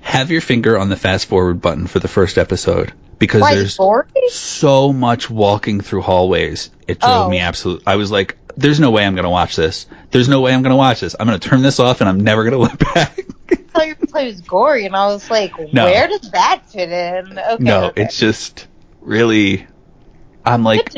[0.00, 3.76] have your finger on the fast forward button for the first episode because Why there's
[3.76, 4.08] boring?
[4.30, 6.70] so much walking through hallways.
[6.88, 7.30] It drove Oh.
[7.30, 7.82] me absolute.
[7.86, 9.86] I was like, "There's no way I'm going to watch this.
[10.10, 11.14] There's no way I'm going to watch this.
[11.18, 13.18] I'm going to turn this off and I'm never going to look back."
[13.50, 15.84] I thought your play was gory, and I was like, No.
[15.84, 17.38] where does that fit in?
[17.38, 18.02] Okay, no, okay.
[18.02, 18.66] it's just
[19.00, 19.66] really.
[20.44, 20.92] I'm like,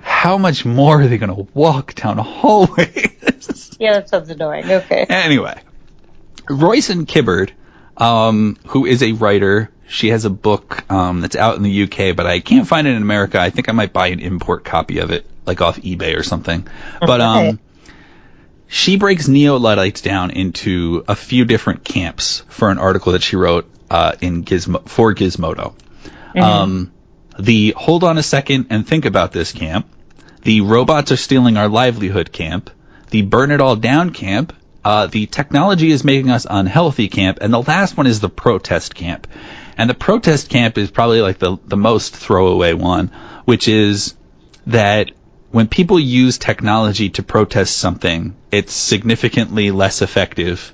[0.00, 3.08] how much more are they going to walk down a hallway?
[3.78, 4.70] Yeah, that sounds annoying.
[4.70, 5.04] Okay.
[5.08, 5.60] Anyway,
[6.48, 7.50] Roisin Kiberd,
[8.02, 12.16] um, who is a writer, she has a book um, that's out in the UK,
[12.16, 13.38] but I can't find it in America.
[13.38, 16.66] I think I might buy an import copy of it, like off eBay or something.
[17.00, 17.60] But um,
[18.66, 23.36] she breaks neo Luddites down into a few different camps for an article that she
[23.36, 25.74] wrote uh, in Gizmo for Gizmodo.
[26.42, 26.92] Um,
[27.38, 29.86] the hold on a second and think about this camp,
[30.42, 32.70] the robots are stealing our livelihood camp,
[33.10, 37.52] the burn it all down camp, uh, the technology is making us unhealthy camp, and
[37.52, 39.26] the last one is the protest camp.
[39.78, 43.08] And the protest camp is probably like the, the most throwaway one,
[43.44, 44.14] which is
[44.66, 45.10] that
[45.50, 50.72] when people use technology to protest something, it's significantly less effective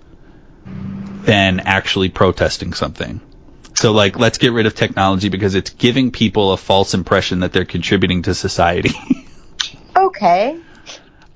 [0.64, 3.21] than actually protesting something.
[3.75, 7.53] So like, let's get rid of technology because it's giving people a false impression that
[7.53, 8.90] they're contributing to society.
[9.99, 10.57] Okay.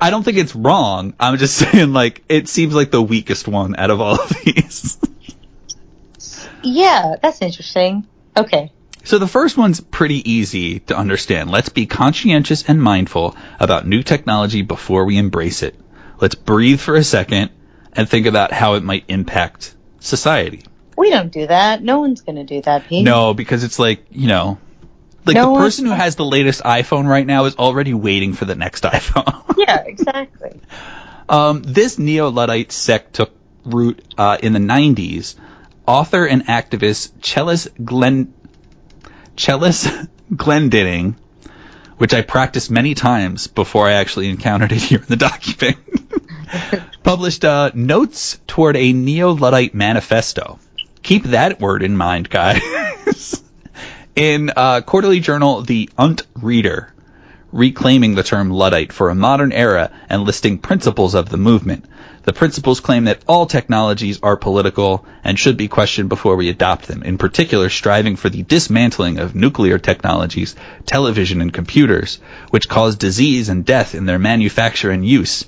[0.03, 1.15] I don't think it's wrong.
[1.21, 4.99] I'm just saying like, it seems like the weakest one out of all of these.
[6.63, 8.07] Yeah, that's interesting.
[8.37, 8.73] Okay.
[9.05, 11.51] So the first one's pretty easy to understand.
[11.51, 15.75] Let's be conscientious and mindful about new technology before we embrace it.
[16.21, 17.51] Let's breathe for a second
[17.93, 20.63] and think about how it might impact society.
[20.97, 21.83] We don't do that.
[21.83, 23.05] No one's going to do that, Pete.
[23.05, 24.59] No, because it's like, you know,
[25.25, 28.45] like No the person who has the latest iPhone right now is already waiting for
[28.45, 29.57] the next iPhone.
[29.57, 30.61] Yeah, exactly.
[31.29, 33.33] Um, this neo-Luddite sect took
[33.65, 35.37] root uh, in the 90s.
[35.87, 38.33] Author and activist Chellis Glen
[39.37, 41.17] Chellis Glendinning,
[41.99, 45.79] which I practiced many times before I actually encountered it here in the document,
[47.03, 50.59] published uh, notes toward a neo-Luddite manifesto.
[51.03, 53.43] Keep that word in mind, guys.
[54.15, 56.93] In uh, quarterly journal The Utne Reader,
[57.51, 61.87] reclaiming the term Luddite for a modern era and listing principles of the movement.
[62.25, 66.89] The principles claim that all technologies are political and should be questioned before we adopt
[66.89, 72.21] them, in particular striving for the dismantling of nuclear technologies, television and computers,
[72.51, 75.47] which cause disease and death in their manufacture and use,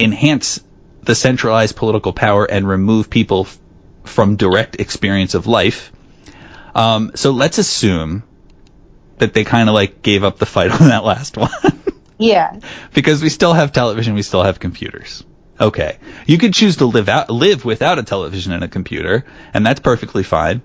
[0.00, 0.58] enhance
[1.02, 3.58] the centralized political power and remove people f-
[4.04, 5.92] from direct experience of life.
[6.76, 8.22] Um, so let's assume
[9.18, 11.50] that they kind of like gave up the fight on that last one.
[12.18, 12.60] Yeah.
[12.94, 15.24] because we still have television, we still have computers.
[15.60, 15.98] Okay.
[16.26, 19.80] You could choose to live out live without a television and a computer, and that's
[19.80, 20.60] perfectly fine.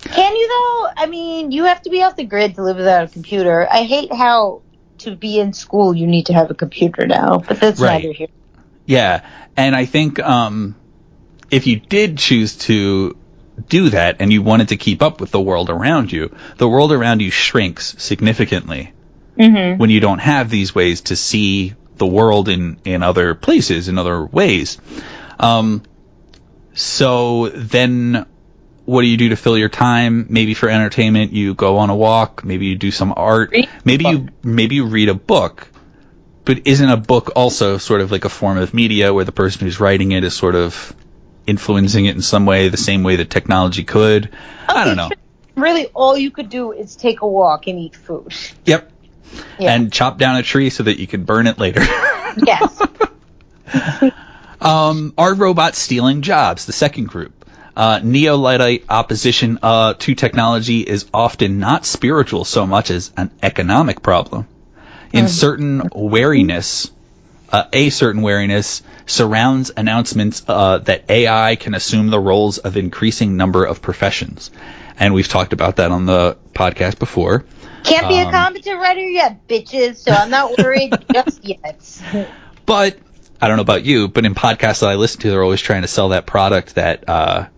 [0.00, 0.88] Can you though?
[0.96, 3.66] I mean, you have to be off the grid to live without a computer.
[3.70, 4.62] I hate how
[4.98, 8.02] to be in school you need to have a computer now, but that's Right.
[8.02, 8.28] neither here.
[8.86, 9.24] Yeah,
[9.56, 10.74] and I think um,
[11.50, 13.16] if you did choose to
[13.68, 16.92] do that and you wanted to keep up with the world around you, the world
[16.92, 18.92] around you shrinks significantly
[19.38, 19.78] Mm-hmm.
[19.78, 23.96] when you don't have these ways to see the world in, in other places, in
[23.96, 24.76] other ways.
[25.40, 25.82] Um,
[26.74, 28.26] so then
[28.84, 30.26] what do you do to fill your time?
[30.28, 34.28] Maybe for entertainment, you go on a walk, maybe you do some art, maybe you,
[34.42, 35.68] maybe you read a book.
[36.44, 39.62] But isn't a book also sort of like a form of media where the person
[39.62, 40.94] who's writing it is sort of
[41.46, 44.30] influencing it in some way, the same way that technology could?
[44.68, 45.10] I don't know.
[45.54, 48.32] Really, all you could do is take a walk and eat food.
[48.64, 48.90] Yep.
[49.58, 49.74] Yeah.
[49.74, 51.82] And chop down a tree so that you can burn it later.
[52.46, 52.80] Yes.
[54.62, 56.66] Um, are robots stealing jobs?
[56.66, 57.32] The second group.
[57.76, 64.02] Uh, Neo-Luddite opposition uh, to technology is often not spiritual so much as an economic
[64.02, 64.46] problem.
[65.12, 66.90] In certain wariness,
[67.52, 73.36] uh, a certain wariness surrounds announcements uh, that AI can assume the roles of increasing
[73.36, 74.50] number of professions.
[74.98, 77.44] And we've talked about that on the podcast before.
[77.84, 79.96] Can't be a Um, competent writer yet, bitches.
[79.96, 82.00] So I'm not worried just yet.
[82.64, 82.98] But
[83.40, 85.82] I don't know about you, but in podcasts that I listen to, they're always trying
[85.82, 87.48] to sell that product that uh,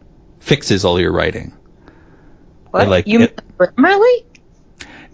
[0.41, 1.53] fixes all your writing.
[2.71, 2.89] What?
[2.89, 4.25] like you it- Grammarly?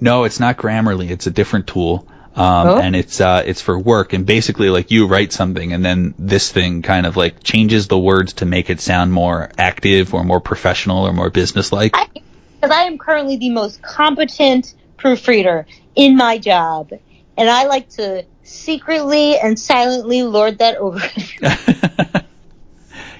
[0.00, 1.10] No, it's not Grammarly.
[1.10, 2.78] It's a different tool, um, Oh.
[2.78, 4.12] and it's uh, it's for work.
[4.12, 7.98] And basically, like you write something, and then this thing kind of like changes the
[7.98, 11.92] words to make it sound more active or more professional or more businesslike.
[11.92, 16.90] Because I am currently the most competent proofreader in my job,
[17.36, 21.00] and I like to secretly and silently lord that over.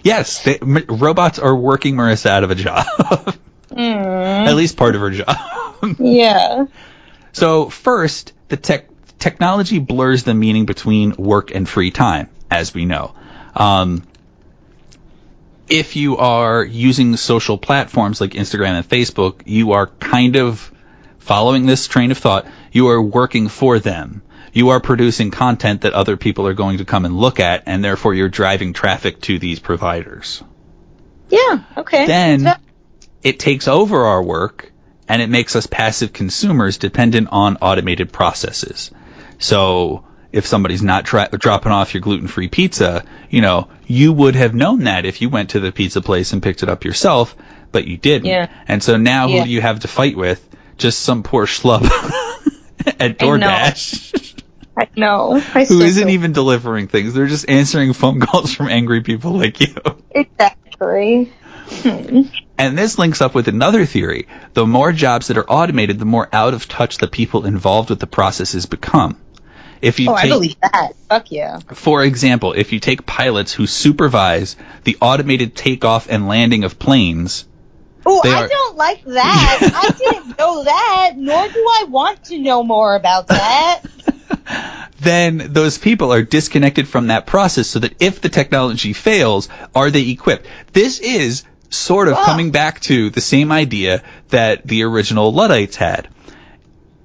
[0.03, 2.85] yes, they, m- robots are working Marissa out of a job,
[3.70, 5.37] Mm, at least part of her job.
[5.99, 6.66] yeah.
[7.33, 8.87] So first, the tech
[9.20, 13.14] technology blurs the meaning between work and free time, as we know.
[13.54, 14.02] Um,
[15.68, 20.72] if you are using social platforms like Instagram and Facebook, you are kind of
[21.18, 22.46] following this train of thought.
[22.72, 24.22] You are working for them.
[24.52, 27.85] You are producing content that other people are going to come and look at, and
[27.85, 30.42] therefore you're driving traffic to these providers
[31.29, 31.62] Yeah.
[31.77, 32.06] Okay.
[32.06, 32.54] then So-
[33.23, 34.73] it takes over our work
[35.08, 38.90] and it makes us passive consumers dependent on automated processes.
[39.41, 44.55] So if somebody's not tra- dropping off your gluten-free pizza, you know, you would have
[44.55, 47.35] known that if you went to the pizza place and picked it up yourself,
[47.73, 48.27] but you didn't.
[48.29, 48.49] Yeah.
[48.69, 49.41] And so now Yeah.
[49.41, 50.47] who do you have to fight with?
[50.79, 51.83] Just some poor schlub
[52.87, 53.15] at I know.
[53.17, 54.43] DoorDash
[54.77, 55.43] I know.
[55.55, 57.13] I who isn't even delivering things.
[57.13, 59.75] They're just answering phone calls from angry people like you.
[60.13, 61.33] exactly.
[61.69, 62.23] Hmm.
[62.57, 64.27] And this links up with another theory.
[64.55, 68.01] The more jobs that are automated, the more out of touch the people involved with
[68.01, 69.17] the processes become.
[69.81, 70.92] If you Oh, I take, believe that.
[71.08, 71.58] Fuck yeah.
[71.74, 77.46] for example, if you take pilots who supervise the automated takeoff and landing of planes,
[78.04, 79.58] Oh, I are- don't like that.
[79.74, 83.83] I didn't know that, nor do I want to know more about that.
[85.00, 89.90] then those people are disconnected from that process so that if the technology fails, are
[89.90, 90.46] they equipped?
[90.72, 92.24] This is sort of Wow.
[92.24, 96.08] coming back to the same idea that the original Luddites had.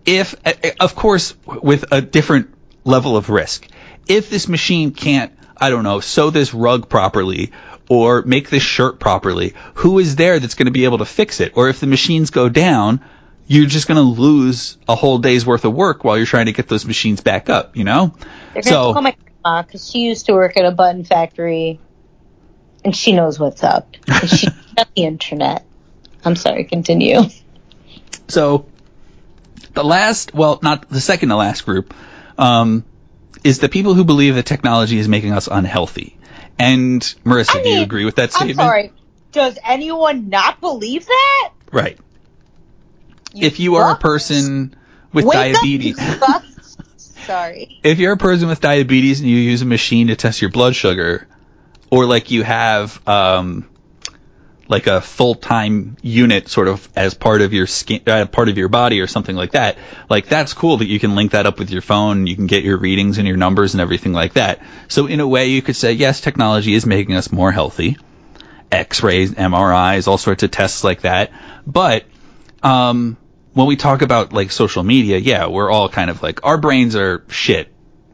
[0.05, 2.55] If, eh, eh, of course, with a different
[2.86, 3.68] level of risk.
[4.08, 7.52] If this machine can't, I don't know, sew this rug properly
[7.90, 11.40] or make this shirt properly, who is there that's going to be able to fix
[11.42, 11.54] it?
[11.58, 13.04] Or if the machines go down,
[13.48, 16.52] you're just going to lose a whole day's worth of work while you're trying to
[16.54, 18.14] get those machines back up, you know?
[18.54, 21.04] They're going to So- call my grandma because she used to work at a button
[21.04, 21.80] factory,
[22.84, 23.88] and she knows what's up.
[24.08, 25.66] And she's on the internet.
[26.24, 26.64] I'm sorry.
[26.64, 27.22] Continue.
[28.28, 28.66] So
[29.74, 31.94] the last, well, not the second to last group,
[32.38, 32.84] um,
[33.44, 36.18] is the people who believe that technology is making us unhealthy.
[36.58, 38.60] And Marissa, I do you agree with that statement?
[38.60, 38.94] I'm sorry.
[39.32, 41.52] Does anyone not believe that?
[41.72, 42.00] Right.
[43.36, 44.76] if you are a person
[45.12, 46.44] with diabetes, Up,
[46.98, 47.80] sorry.
[47.84, 50.76] if you're a person with diabetes and you use a machine to test your blood
[50.76, 51.28] sugar,
[51.92, 53.68] or like you have um,
[54.68, 58.57] like a full time unit sort of as part of your skin, uh, part of
[58.57, 59.78] your body or something like that,
[60.09, 62.26] like that's cool that you can link that up with your phone.
[62.28, 64.61] You can get your readings and your numbers and everything like that.
[64.88, 67.97] So in a way, you could say yes, technology is making us more healthy.
[68.72, 71.32] X-rays, MRIs, all sorts of tests like that.
[71.68, 72.05] But
[72.63, 73.18] um,
[73.53, 76.95] when we talk about like social media, yeah, we're all kind of like our brains
[76.95, 77.72] are shit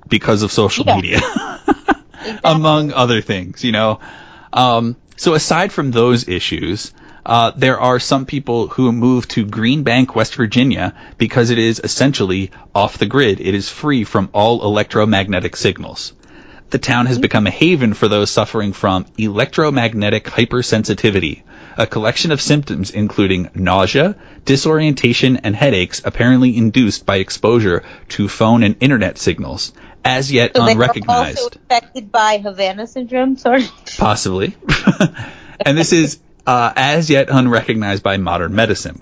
[0.09, 0.95] because of social Yeah.
[0.97, 1.19] media,
[2.21, 2.39] Exactly.
[2.43, 3.99] among other things, you know.
[4.53, 6.93] Um, so aside from those issues,
[7.25, 11.79] uh, there are some people who move to Green Bank, West Virginia, because it is
[11.83, 13.39] essentially off the grid.
[13.39, 16.13] It is free from all electromagnetic signals.
[16.71, 21.43] The town has become a haven for those suffering from electromagnetic hypersensitivity,
[21.77, 28.63] a collection of symptoms including nausea, disorientation, and headaches apparently induced by exposure to phone
[28.63, 29.73] and internet signals,
[30.03, 31.39] as yet So unrecognized.
[31.39, 33.71] also affected by Havana syndrome, sort of.
[33.97, 34.55] Possibly.
[35.59, 39.01] and this is uh, as yet unrecognized by modern medicine.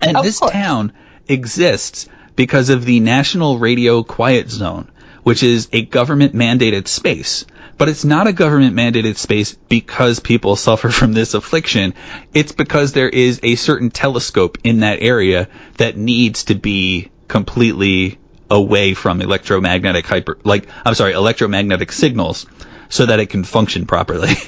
[0.00, 0.52] And Of this course.
[0.52, 0.92] town
[1.28, 4.90] exists because of the National Radio Quiet Zone,
[5.22, 7.44] which is a government mandated space.
[7.78, 11.94] But it's not a government mandated space because people suffer from this affliction.
[12.34, 15.48] It's because there is a certain telescope in that area
[15.78, 18.18] that needs to be completely
[18.52, 22.46] away from electromagnetic hyper, like, I'm sorry, electromagnetic signals
[22.90, 24.34] so that it can function properly.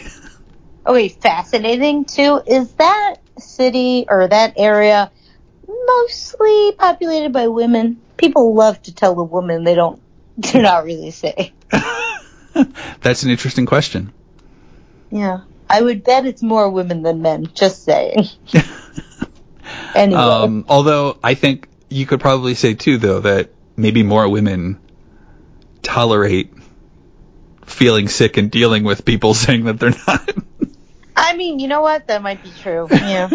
[0.86, 2.42] Okay, fascinating too.
[2.46, 5.10] Is that city or that area
[5.66, 8.02] mostly populated by women?
[8.18, 9.98] People love to tell the woman they don't.
[10.36, 11.54] They're not really say.
[13.00, 14.12] That's an interesting question.
[15.10, 15.40] Yeah,
[15.70, 17.48] I would bet it's more women than men.
[17.54, 18.26] Just saying.
[19.94, 24.78] anyway, Um, although I think you could probably say too, though, that maybe more women
[25.82, 26.52] tolerate
[27.66, 30.30] feeling sick and dealing with people saying that they're not.
[31.16, 32.08] I mean, you know what?
[32.08, 32.88] That might be true.
[32.90, 33.30] Yeah.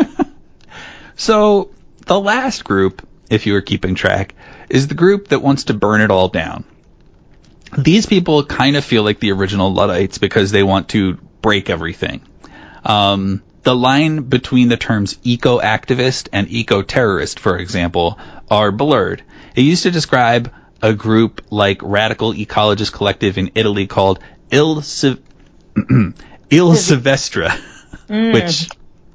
[1.16, 1.72] so
[2.06, 4.36] the last group, if you were keeping track,
[4.70, 6.66] is the group that wants to burn it all down.
[7.78, 12.22] These people kind of feel like the original Luddites because they want to break everything.
[12.84, 18.18] Um, the line between the terms eco-activist and eco-terrorist, for example,
[18.50, 19.24] are blurred.
[19.56, 24.20] It used to describe a group like Radical Ecologist Collective in Italy called
[24.52, 24.84] Il,
[26.50, 27.50] Il Silvestre,
[28.08, 28.70] which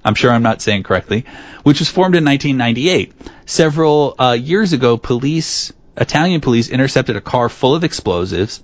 [0.04, 1.24] I'm sure I'm not saying correctly,
[1.62, 3.12] which was formed in 1998.
[3.46, 8.62] Several uh, years ago, police, Italian police, intercepted a car full of explosives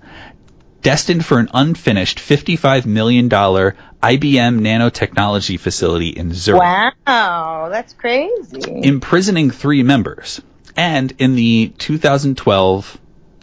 [0.81, 8.81] destined for an unfinished $55 million IBM nanotechnology facility in Zurich wow, that's crazy.
[8.83, 10.41] imprisoning three members.
[10.75, 12.97] And in the 2012,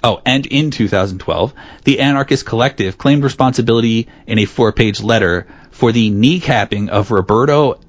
[0.05, 1.55] oh, and in 2012,
[1.85, 7.81] the Anarchist Collective claimed responsibility in a four-page letter for the kneecapping of Roberto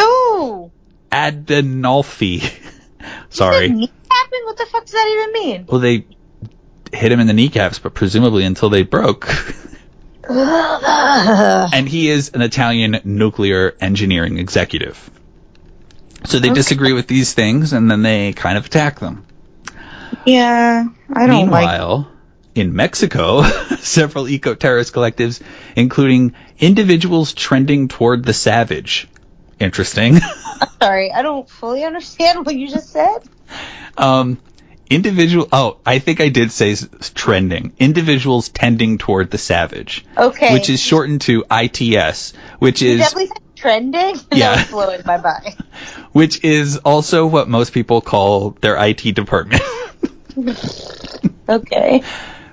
[0.00, 0.70] Ooh.
[1.12, 2.40] Adenolfi.
[3.30, 3.68] Sorry.
[3.68, 4.44] kneecapping?
[4.44, 5.66] What the fuck does that even mean?
[5.68, 6.06] Well, they
[6.92, 9.28] hit him in the kneecaps, but presumably until they broke.
[10.28, 15.10] and he is an Italian nuclear engineering executive.
[16.26, 16.54] So they Okay.
[16.54, 19.24] disagree with these things, and then they kind of attack them.
[20.24, 21.66] yeah, I don't like.
[21.68, 22.08] Meanwhile,
[22.54, 23.42] in Mexico,
[23.78, 25.40] several eco-terrorist collectives,
[25.76, 29.08] including individuals trending toward the savage.
[29.60, 30.18] Interesting.
[30.82, 33.18] Sorry, I don't fully understand what you just said.
[33.98, 34.38] um,
[34.90, 35.48] individual.
[35.52, 36.74] Oh, I think I did say
[37.14, 37.74] trending.
[37.78, 40.52] Individuals tending toward the savage, Okay.
[40.52, 44.16] which is shortened to ITS, which You is definitely said trending?
[44.30, 44.56] Yeah.
[44.56, 45.56] that blowing my mind.
[46.12, 49.62] which is also what most people call their IT department.
[51.46, 52.02] Okay.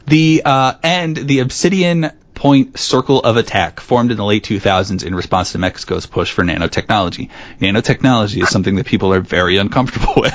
[0.05, 5.15] the uh, and the Obsidian Point Circle of Attack formed in the late 2000s in
[5.15, 7.29] response to Mexico's push for nanotechnology.
[7.59, 10.33] Nanotechnology is something that people are very uncomfortable with.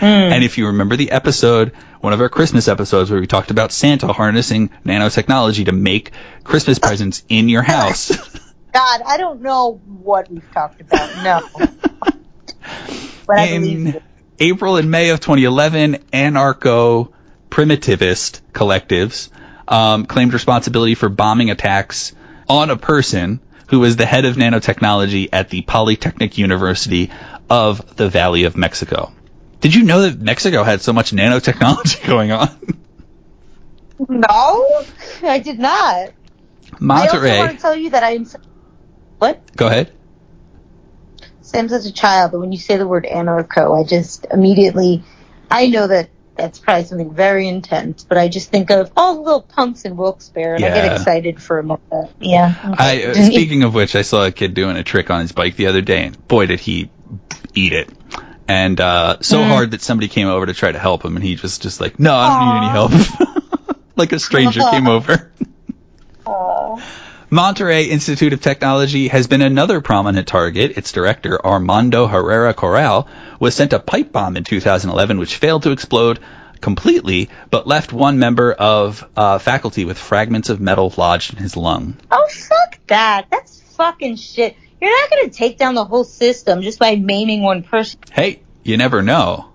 [0.00, 3.72] And if you remember the episode, one of our Christmas episodes where we talked about
[3.72, 6.12] Santa harnessing nanotechnology to make
[6.44, 8.12] Christmas presents in your house.
[8.74, 11.24] God, I don't know what we've talked about.
[11.24, 11.48] No.
[13.26, 14.02] but I in.
[14.40, 17.12] April and May of 2011, anarcho
[17.50, 19.28] primitivist collectives
[19.68, 22.14] um, claimed responsibility for bombing attacks
[22.48, 27.12] on a person who was the head of nanotechnology at the Polytechnic University
[27.48, 29.12] of the Valley of Mexico.
[29.60, 32.50] Did you know that Mexico had so much nanotechnology going on?
[34.08, 34.84] No,
[35.22, 36.10] I did not.
[36.90, 38.26] I also want to tell you that I'm.
[39.18, 39.42] What?
[39.56, 39.92] Go ahead.
[41.40, 45.02] Sam's such a child, but when you say the word anarcho, I just immediately.
[45.50, 49.20] I know that that's probably something very intense, but I just think of all the
[49.20, 52.10] little punks in Wilkes-Barre, and I get excited for a moment.
[52.18, 52.54] Yeah.
[52.76, 53.10] I, okay.
[53.10, 55.66] uh, speaking of which, I saw a kid doing a trick on his bike the
[55.66, 56.90] other day, and boy, did he
[57.54, 57.88] eat it.
[58.48, 59.48] And uh, so Mm.
[59.48, 62.00] hard that somebody came over to try to help him, and he just just like,
[62.00, 62.92] no, I don't need any help.
[63.96, 65.30] like a stranger came over.
[66.26, 66.80] Aw.
[67.34, 70.78] Monterrey Institute of Technology has been another prominent target.
[70.78, 73.08] Its director, Armando Herrera Corral,
[73.40, 76.20] was sent a pipe bomb in 2011, which failed to explode
[76.60, 81.56] completely, but left one member of uh, faculty with fragments of metal lodged in his
[81.56, 81.96] lung.
[82.08, 83.26] Oh fuck that!
[83.32, 84.56] That's fucking shit.
[84.80, 87.98] You're not gonna take down the whole system just by maiming one person.
[88.12, 89.46] Hey, you never know.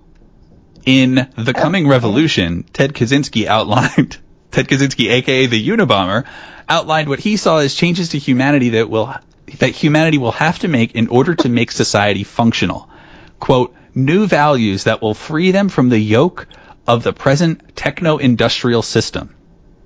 [0.85, 4.17] In The Coming Revolution, Ted Kaczynski outlined,
[4.51, 6.25] Ted Kaczynski, aka the Unabomber,
[6.67, 9.13] outlined what he saw as changes to humanity that will,
[9.59, 12.89] that humanity will have to make in order to make society functional.
[13.39, 16.47] Quote, new values that will free them from the yoke
[16.87, 19.35] of the present techno-industrial system.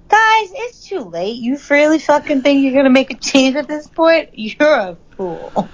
[0.09, 1.37] Guys, it's too late.
[1.37, 4.29] You really fucking think you're gonna make a change at this point?
[4.33, 5.67] You're a fool.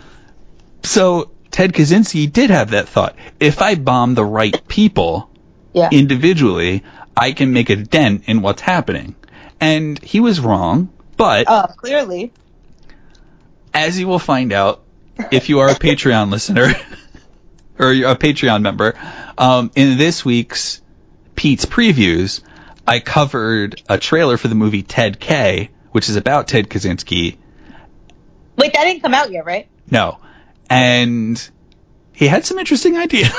[0.84, 3.16] So, Ted Kaczynski did have that thought.
[3.40, 5.30] If I bomb the right people,
[5.74, 5.90] Yeah.
[5.92, 6.84] individually,
[7.16, 9.16] I can make a dent in what's happening.
[9.60, 12.32] And he was wrong, but Oh, clearly.
[13.74, 14.82] as you will find out
[15.32, 16.68] if you are a Patreon listener
[17.78, 18.96] or a Patreon member,
[19.38, 20.82] um, in this week's
[21.36, 22.42] Pete's previews,
[22.88, 27.38] I covered a trailer for the movie Ted K, which is about Ted Kaczynski.
[28.58, 29.68] Wait, that didn't come out yet, right?
[29.92, 30.20] No.
[30.70, 31.50] And
[32.14, 33.32] he had some interesting ideas.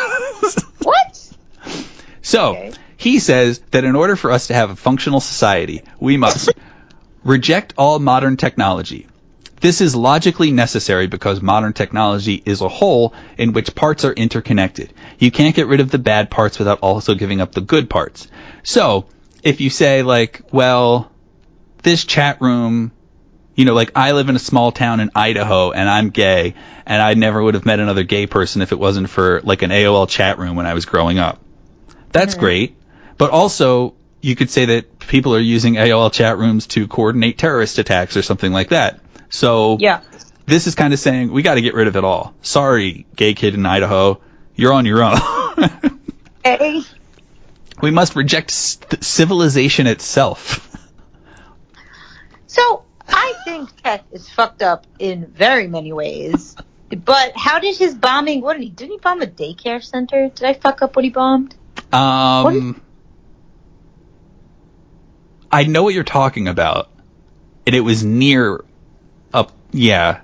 [0.82, 1.30] What?
[2.22, 2.72] So, Okay.
[3.00, 6.50] He says that in order for us to have a functional society, we must
[7.24, 9.06] reject all modern technology.
[9.62, 14.92] This is logically necessary because modern technology is a whole in which parts are interconnected.
[15.18, 18.28] You can't get rid of the bad parts without also giving up the good parts.
[18.64, 19.06] So,
[19.42, 21.10] if you say like, well,
[21.82, 22.92] this chat room,
[23.54, 26.52] you know, like I live in a small town in Idaho and I'm gay
[26.84, 29.70] and I never would have met another gay person if it wasn't for like an
[29.70, 31.40] AOL chat room when I was growing up.
[32.12, 32.40] That's hmm.
[32.40, 32.76] great.
[33.20, 37.78] But also, you could say that people are using AOL chat rooms to coordinate terrorist
[37.78, 38.98] attacks or something like that.
[39.28, 40.00] So Yeah.
[40.46, 42.32] this is kind of saying we got to get rid of it all.
[42.40, 44.22] Sorry, gay kid in Idaho,
[44.54, 45.18] you're on your own.
[46.42, 46.80] Hey.
[47.82, 50.74] we must reject st- civilization itself.
[52.46, 56.56] So, I think tech is fucked up in very many ways.
[56.88, 58.40] But how did his bombing?
[58.40, 58.70] What did he?
[58.70, 60.30] Didn't he bomb a daycare center?
[60.30, 61.54] Did I fuck up what he bombed?
[61.92, 62.80] Um,
[65.52, 66.90] I know what you're talking about,
[67.66, 68.64] and it was near
[69.32, 69.52] up.
[69.72, 70.20] Yeah,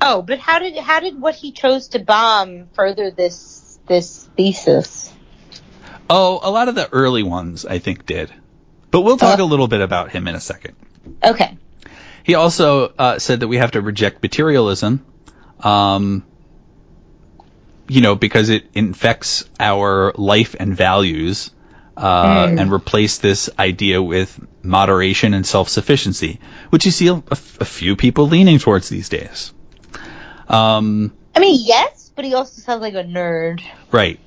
[0.00, 5.12] Oh, but how did how did what he chose to bomb further this this thesis?
[6.08, 8.32] Oh, a lot of the early ones I think did.
[8.90, 9.42] But we'll talk Uh.
[9.42, 10.76] a little bit about him in a second.
[11.24, 11.56] Okay.
[12.24, 15.04] He also uh, said that we have to reject materialism,
[15.60, 16.24] um,
[17.88, 21.50] you know, because it infects our life and values,
[21.96, 22.60] uh, Mm.
[22.60, 26.40] and replace this idea with moderation and self-sufficiency,
[26.70, 29.52] which you see a few people leaning towards these days.
[30.48, 33.62] Um, I mean, yes, but he also sounds like a nerd.
[33.90, 34.20] Right.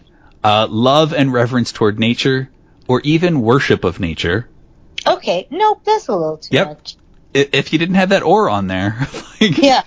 [0.44, 2.50] Uh, love and reverence toward nature,
[2.88, 4.50] or even worship of nature.
[5.06, 6.68] Okay, nope, that's a little too Yep.
[6.68, 6.96] much.
[7.34, 9.08] If you didn't have that or on there,
[9.42, 9.84] like, Yeah.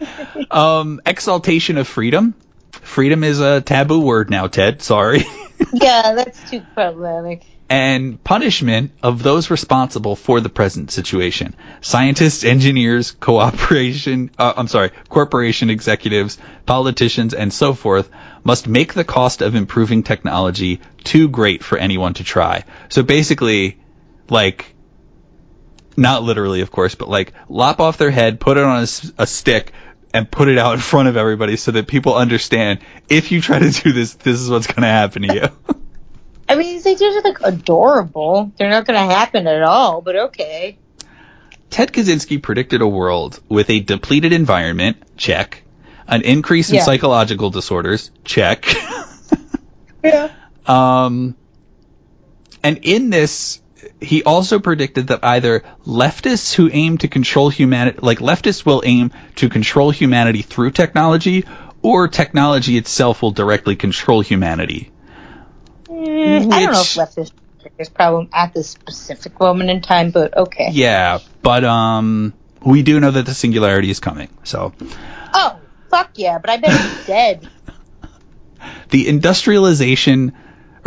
[0.50, 2.34] um, exaltation of freedom.
[2.88, 4.82] Freedom is a taboo word now, Ted.
[4.82, 5.24] Sorry.
[5.72, 7.44] yeah, that's too problematic.
[7.70, 11.54] and punishment of those responsible for the present situation.
[11.82, 18.08] Scientists, engineers, cooperation, uh, I'm sorry, corporation executives, politicians, and so forth
[18.42, 22.64] must make the cost of improving technology too great for anyone to try.
[22.88, 23.78] So basically,
[24.30, 24.74] like,
[25.96, 28.88] not literally, of course, but like, lop off their head, put it on a,
[29.22, 29.72] a stick,
[30.14, 33.58] and put it out in front of everybody so that people understand if you try
[33.58, 35.48] to do this, this is what's going to happen to you.
[36.48, 38.52] I mean, these things are like adorable.
[38.56, 40.78] They're not going to happen at all, but okay.
[41.70, 45.62] Ted Kaczynski predicted a world with a depleted environment, check.
[46.06, 46.84] An increase in Yeah.
[46.84, 48.64] psychological disorders, check.
[50.02, 50.30] Yeah.
[50.64, 51.34] um,
[52.62, 53.60] and in this,
[54.00, 59.12] he also predicted that either leftists who aim to control humanity, like leftists will aim
[59.36, 61.44] to control humanity through technology,
[61.82, 64.90] or technology itself will directly control humanity.
[65.86, 67.32] Mm, I don't know if leftists
[67.76, 70.68] this problem at this specific moment in time, but okay.
[70.72, 72.34] Yeah, but um,
[72.64, 74.28] we do know that the singularity is coming.
[74.44, 74.72] So
[75.34, 75.58] Oh,
[75.90, 77.48] fuck yeah, but I bet it's dead.
[78.90, 80.34] the industrialization,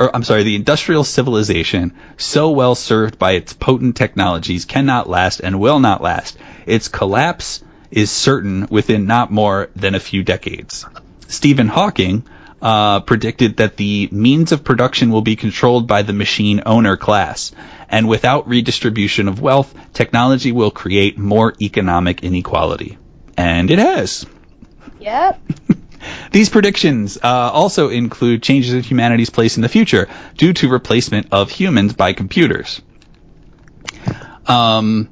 [0.02, 5.42] or I'm sorry, the industrial civilization, so well served by its potent technologies, cannot last
[5.42, 6.40] and will not last.
[6.66, 10.88] Its collapse is certain within not more than a few decades.
[11.28, 12.24] Stephen Hawking
[12.64, 17.52] uh, predicted that the means of production will be controlled by the machine owner class,
[17.88, 22.98] and without redistribution of wealth, technology will create more economic inequality.
[23.38, 24.26] And it has.
[25.00, 25.40] Yep.
[26.32, 31.28] These predictions uh, also include changes in humanity's place in the future due to replacement
[31.32, 32.82] of humans by computers.
[34.46, 35.10] Um,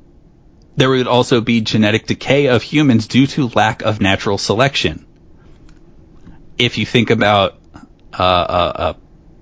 [0.76, 5.06] there would also be genetic decay of humans due to lack of natural selection.
[6.58, 7.60] If you think about
[8.18, 8.94] uh, uh, uh,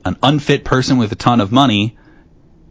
[0.05, 1.97] an unfit person with a ton of money,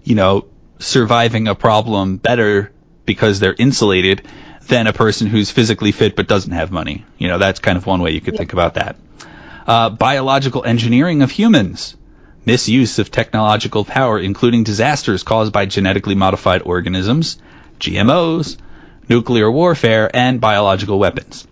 [0.05, 0.47] you know,
[0.79, 2.73] surviving a problem better
[3.05, 4.27] because they're insulated
[4.67, 7.05] than a person who's physically fit but doesn't have money.
[7.19, 8.97] You know, that's kind of one way you could think about that.
[9.67, 11.97] Uh, biological engineering of humans.
[12.45, 17.39] Misuse of technological power, including disasters caused by genetically modified organisms,
[17.81, 18.57] GMOs,
[19.09, 21.47] nuclear warfare, and biological weapons.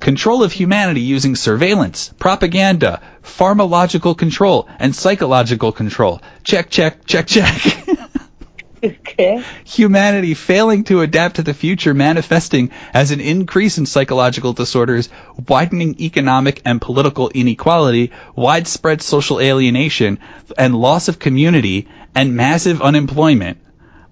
[0.00, 6.20] Control of humanity using surveillance, propaganda, pharmacological control, and psychological control.
[6.42, 7.88] Check, check, check, check.
[9.04, 9.42] Okay.
[9.64, 15.08] humanity failing to adapt to the future manifesting as an increase in psychological disorders,
[15.48, 20.18] widening economic and political inequality, widespread social alienation,
[20.58, 23.58] and loss of community, and massive unemployment.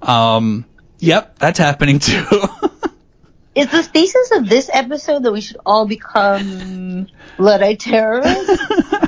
[0.01, 0.65] Um,
[0.99, 2.25] yep, that's happening too.
[3.55, 7.09] Is the thesis of this episode that we should all become
[7.39, 8.63] Luddite terrorists?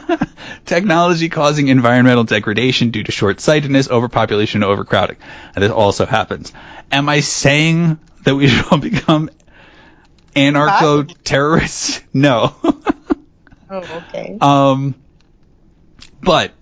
[0.65, 5.17] Technology causing environmental degradation due to short-sightedness, overpopulation, and overcrowding.
[5.55, 6.53] And this also happens.
[6.91, 9.31] Am I saying that we should all become
[10.35, 12.03] anarcho-terrorists?
[12.17, 12.55] No.
[13.71, 14.39] oh, okay.
[14.41, 14.95] Um,
[16.23, 16.53] but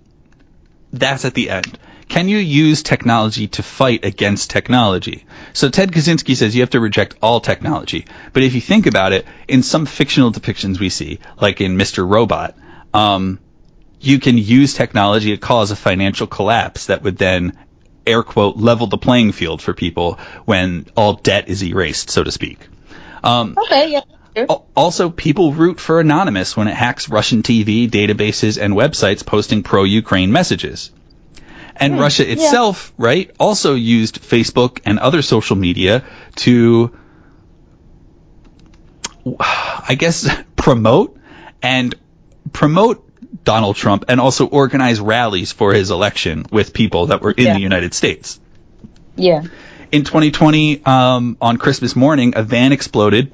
[0.93, 1.79] that's at the end.
[2.09, 5.25] Can you use technology to fight against technology?
[5.55, 8.05] So Ted Kaczynski says you have to reject all technology.
[8.33, 12.07] But if you think about it, in some fictional depictions we see, like in Mr.
[12.07, 12.55] Robot,
[12.95, 13.39] um,
[14.01, 17.57] you can use technology to cause a financial collapse that would then,
[18.07, 22.33] air quote, level the playing field for people when all debt is erased, so to
[22.33, 22.59] speak.
[23.23, 24.01] Um, Okay, yeah.
[24.37, 24.65] sure.
[24.75, 30.33] Also, people root for Anonymous when it hacks Russian TV, databases, and websites posting pro-Ukraine
[30.33, 30.91] messages.
[31.77, 36.05] And Russia itself, right, also used Facebook and other social media
[36.37, 36.97] to,
[39.39, 41.19] I guess, promote
[41.63, 41.95] and
[42.53, 43.09] promote
[43.45, 47.55] Donald Trump and also organize rallies for his election with people that were in Yeah.
[47.55, 48.39] the United States.
[49.17, 49.43] Yeah.
[49.91, 53.33] In 2020, um, on Christmas morning, a van exploded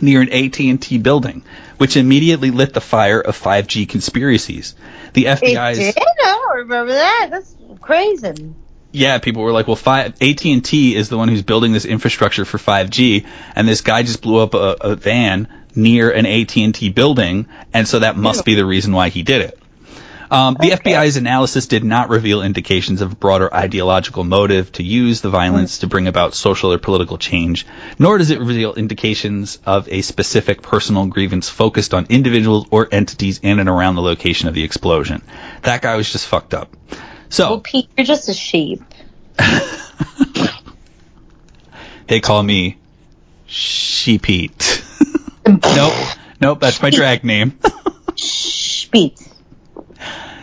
[0.00, 1.42] near an AT&T building,
[1.78, 4.74] which immediately lit the fire of 5G conspiracies.
[5.14, 5.96] The It FBI's did?
[5.98, 7.28] I don't remember that.
[7.30, 8.52] That's crazy.
[8.92, 12.58] yeah, people were like, well, fi- AT&T is the one who's building this infrastructure for
[12.58, 17.86] 5G, and this guy just blew up a, a van near an AT&T building, and
[17.86, 19.58] so that must be the reason why he did it.
[20.28, 20.92] Um, the Okay.
[20.94, 25.78] FBI's analysis did not reveal indications of a broader ideological motive to use the violence
[25.78, 27.64] to bring about social or political change,
[27.96, 33.38] nor does it reveal indications of a specific personal grievance focused on individuals or entities
[33.40, 35.22] in and around the location of the explosion.
[35.62, 36.74] That guy was just fucked up.
[37.28, 38.82] So, Well, Pete, you're just a sheep.
[42.08, 42.76] They call me
[43.48, 44.82] Sheepete.
[45.46, 45.92] nope.
[46.40, 47.58] Nope, that's my drag name.
[48.90, 49.18] Pete.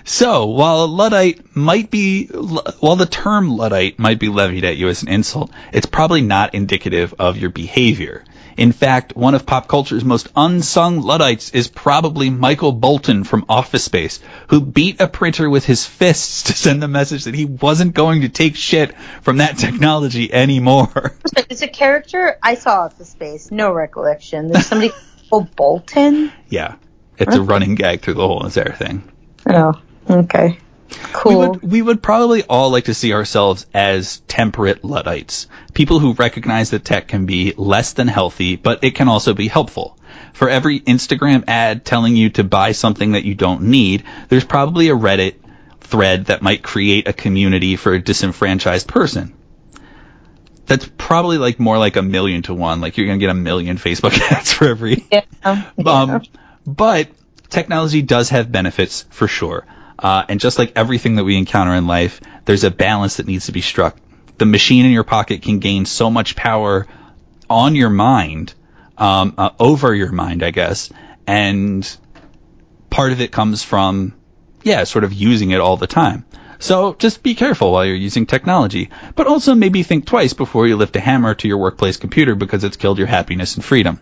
[0.05, 4.89] So, while a Luddite might be, while the term Luddite might be levied at you
[4.89, 8.23] as an insult, it's probably not indicative of your behavior.
[8.57, 13.83] In fact, one of pop culture's most unsung Luddites is probably Michael Bolton from Office
[13.83, 17.93] Space, who beat a printer with his fists to send the message that he wasn't
[17.93, 21.15] going to take shit from that technology anymore.
[21.49, 23.51] It's a character I saw Office Space.
[23.51, 24.47] No recollection.
[24.47, 24.91] There's somebody
[25.29, 26.31] called Bolton.
[26.49, 26.75] Yeah,
[27.17, 29.03] it's a running gag through the whole entire thing.
[29.47, 29.79] Oh,
[30.09, 30.59] okay.
[31.13, 31.39] Cool.
[31.39, 35.47] We would, we would probably all like to see ourselves as temperate Luddites.
[35.73, 39.47] People who recognize that tech can be less than healthy, but it can also be
[39.47, 39.97] helpful.
[40.33, 44.89] For every Instagram ad telling you to buy something that you don't need, there's probably
[44.89, 45.35] a Reddit
[45.79, 49.33] thread that might create a community for a disenfranchised person.
[50.65, 52.81] That's probably like more like a million to one.
[52.81, 55.05] Like you're going to get a million Facebook ads for every.
[55.11, 55.25] Yeah.
[55.45, 55.63] yeah.
[55.85, 56.23] Um,
[56.65, 57.09] but
[57.49, 59.65] technology does have benefits for sure.
[60.03, 63.45] Uh, and just like everything that we encounter in life, there's a balance that needs
[63.45, 63.97] to be struck.
[64.37, 66.85] The machine in your pocket can gain so much power
[67.49, 68.53] on your mind,
[68.97, 70.91] um, uh, over your mind, I guess,
[71.25, 71.89] and
[72.89, 74.13] part of it comes from,
[74.63, 76.25] yeah, sort of using it all the time.
[76.59, 80.77] So just be careful while you're using technology, but also maybe think twice before you
[80.77, 83.99] lift a hammer to your workplace computer because it's killed your happiness and freedom.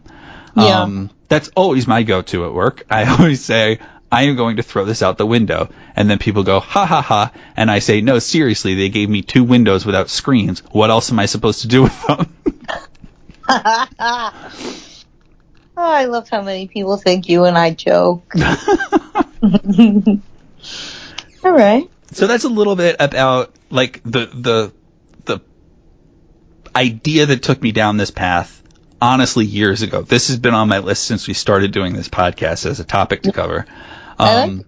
[0.55, 0.81] Yeah.
[0.81, 2.83] Um, that's always my go-to at work.
[2.89, 3.79] I always say,
[4.11, 5.69] I am going to throw this out the window.
[5.95, 7.31] And then people go, ha ha ha.
[7.55, 10.61] And I say, no, seriously, they gave me two windows without screens.
[10.71, 12.35] What else am I supposed to do with them?
[13.47, 13.87] oh,
[15.77, 18.33] I love how many people think you and I joke.
[21.43, 21.89] All right.
[22.11, 24.73] so that's a little bit about like the, the,
[25.25, 25.41] the
[26.75, 28.61] idea that took me down this path
[29.01, 30.01] honestly years ago.
[30.01, 33.23] This has been on my list since we started doing this podcast as a topic
[33.23, 33.65] to cover.
[34.21, 34.65] I like Um,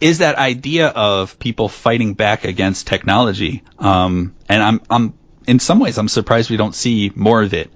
[0.00, 3.62] is that idea of people fighting back against technology.
[3.78, 5.14] Um, and I'm, I'm,
[5.46, 7.70] in some ways, I'm surprised we don't see more of it.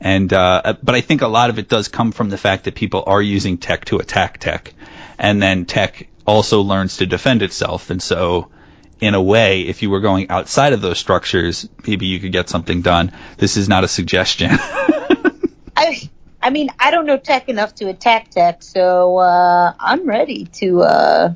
[0.00, 2.74] And, uh, but I think a lot of it does come from the fact that
[2.74, 4.72] people are using tech to attack tech.
[5.18, 7.90] And then tech also learns to defend itself.
[7.90, 8.50] And so,
[8.98, 12.48] in a way, if you were going outside of those structures, maybe you could get
[12.48, 13.12] something done.
[13.36, 14.50] This is not a suggestion.
[15.76, 16.08] I,
[16.46, 20.82] I mean, I don't know tech enough to attack tech, so uh, I'm ready to
[20.82, 21.34] uh,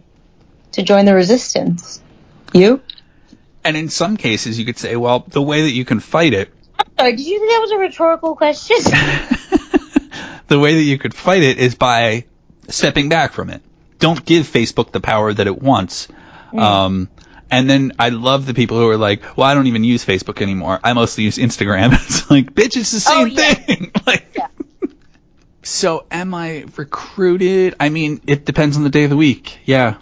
[0.73, 2.01] to join the resistance.
[2.53, 2.81] You?
[3.65, 6.51] and in some cases, you could say, well, the way that you can fight it
[6.79, 7.17] I'm sorry.
[7.17, 8.77] Did you think that was a rhetorical question?
[10.47, 12.25] the way that you could fight it is by
[12.69, 13.63] stepping back from it.
[13.99, 16.07] Don't give Facebook the power that it wants.
[16.57, 17.09] Um,
[17.51, 20.41] and then I love the people who are like, well, I don't even use Facebook
[20.41, 20.79] anymore.
[20.83, 21.93] I mostly use Instagram.
[21.93, 23.55] it's like, bitch, it's the same Oh, yeah.
[23.55, 23.91] thing.
[24.07, 24.47] like, Yeah.
[25.63, 27.77] So am I recruited?
[27.79, 29.59] I mean, it depends on the day of the week.
[29.65, 29.97] Yeah.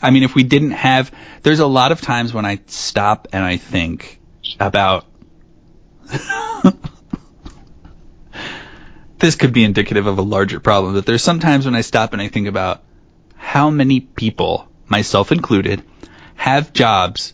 [0.00, 1.12] I mean, if we didn't have,
[1.42, 4.20] there's a lot of times when I stop and I think
[4.58, 5.06] about,
[9.18, 12.20] this could be indicative of a larger problem, that there's sometimes when I stop and
[12.20, 12.82] I think about
[13.36, 15.84] how many people, myself included,
[16.34, 17.32] have jobs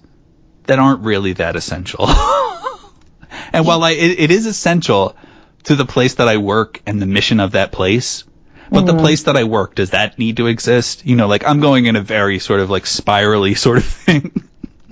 [0.64, 2.06] that aren't really that essential.
[3.52, 5.16] and while I, it, it is essential
[5.64, 8.24] to the place that I work and the mission of that place,
[8.70, 11.06] but the place that I work, does that need to exist?
[11.06, 14.48] You know, like I'm going in a very sort of like spirally sort of thing.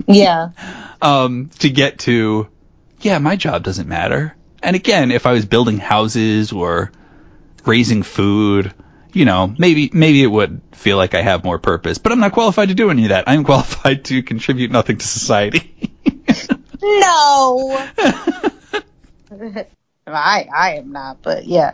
[0.07, 0.49] yeah.
[1.01, 2.47] um, to get to,
[3.01, 4.35] yeah, my job doesn't matter.
[4.63, 6.91] And again, if I was building houses or
[7.65, 8.73] raising food,
[9.13, 11.97] you know, maybe maybe it would feel like I have more purpose.
[11.97, 13.25] But I'm not qualified to do any of that.
[13.27, 15.73] I'm qualified to contribute nothing to society.
[16.79, 17.89] No.
[20.13, 21.73] I I am not, but yeah.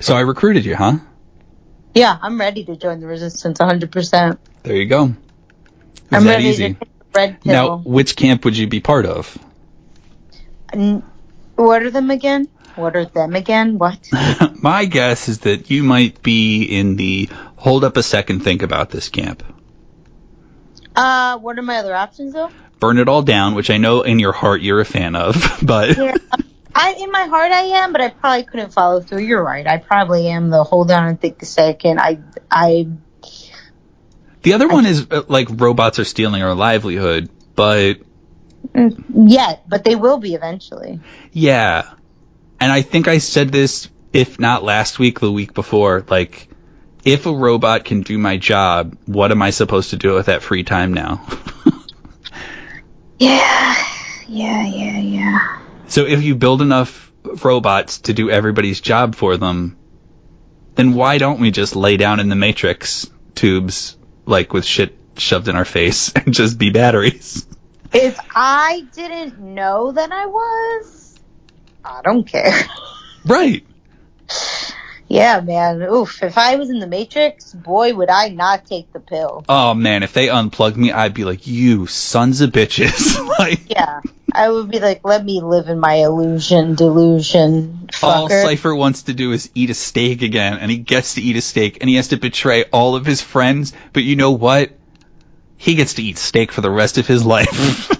[0.00, 0.98] so I recruited you, huh?
[1.94, 4.38] Yeah, I'm ready to join the resistance 100%.
[4.62, 5.06] There you go.
[5.06, 5.14] Is
[6.12, 6.74] I'm that ready easy?
[6.74, 9.36] to take the red Now, which camp would you be part of?
[10.72, 11.02] N-
[11.56, 12.48] what are them again?
[12.76, 13.78] What are them again?
[13.78, 14.08] What?
[14.62, 18.90] My guess is that you might be in the hold up a second, think about
[18.90, 19.42] this camp.
[20.94, 22.50] Uh, what are my other options though?
[22.80, 25.96] Burn it all down, which I know in your heart you're a fan of, but
[25.96, 26.16] Yeah.
[26.74, 29.22] I, in my heart I am, but I probably couldn't follow through.
[29.22, 29.66] You're right.
[29.66, 31.98] I probably am the hold on and think a second.
[32.00, 32.20] I,
[32.50, 32.88] I,
[34.42, 37.94] The other one is uh, like robots are stealing our livelihood, but
[38.74, 41.00] mm, yet, but they will be eventually.
[41.32, 41.90] yeah.
[42.60, 46.48] And I think I said this, if not last week, the week before, like,
[47.04, 50.42] if a robot can do my job, what am I supposed to do with that
[50.42, 51.26] free time now?
[53.20, 53.76] Yeah.
[54.26, 55.58] Yeah, yeah, yeah.
[55.88, 57.12] so if you build enough
[57.44, 59.76] robots to do everybody's job for them,
[60.76, 65.48] then why don't we just lay down in the matrix tubes like with shit shoved
[65.48, 67.46] in our face and just be batteries.
[67.92, 71.20] If I didn't know that I was,
[71.84, 72.54] I don't care.
[73.26, 73.66] Right.
[75.10, 75.82] Yeah, man.
[75.82, 76.22] Oof.
[76.22, 79.44] If I was in the Matrix, boy, would I not take the pill.
[79.48, 84.02] Oh man, if they unplugged me, I'd be like, "You sons of bitches!" like, Yeah.
[84.32, 88.28] I would be like, let me live in my illusion, delusion, all.
[88.28, 91.40] Cypher wants to do is eat a steak again, and he gets to eat a
[91.40, 93.72] steak, and he has to betray all of his friends.
[93.92, 94.70] But you know what?
[95.56, 97.90] He gets to eat steak for the rest of his life.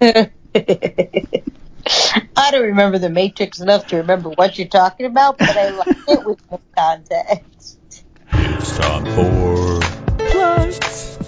[2.36, 5.88] I don't remember the Matrix enough to remember what you're talking about, but I like
[6.08, 7.78] it with no context.
[8.32, 9.80] It's time for
[10.18, 11.18] plugs.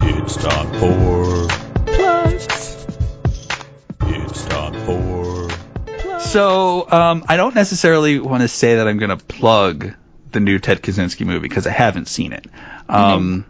[0.00, 1.48] It's time for
[1.86, 2.86] plugs.
[4.00, 5.48] It's time for
[5.98, 6.30] plugs.
[6.30, 9.92] so, um, I don't necessarily want to say that I'm going to plug
[10.30, 12.46] the new Ted Kaczynski movie because I haven't seen it.
[12.88, 13.44] Um,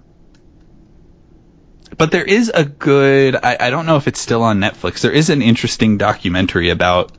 [1.96, 3.36] but there is a good.
[3.36, 5.00] I, I don't know if it's still on Netflix.
[5.00, 7.12] There is an interesting documentary about.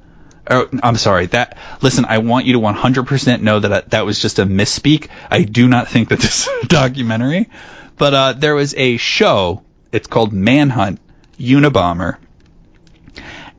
[0.49, 1.27] Oh, I'm sorry.
[1.27, 2.05] That listen.
[2.05, 5.09] I want you to 100% know that I, that was just a misspeak.
[5.31, 7.49] I do not think that this documentary,
[7.97, 9.63] but uh, there was a show.
[9.91, 10.99] It's called Manhunt
[11.37, 12.17] Unabomber,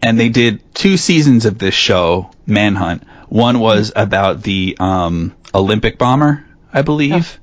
[0.03, 3.05] and they did two seasons of this show, Manhunt.
[3.29, 7.39] One was about the um, Olympic bomber, I believe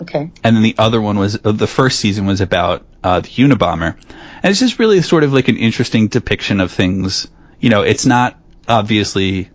[0.00, 0.30] Okay.
[0.42, 3.96] and then the other one was uh, the first season was about uh, the Unabomber,
[4.42, 7.28] and it's just really sort of like an interesting depiction of things.
[7.58, 9.50] You know, it's not obviously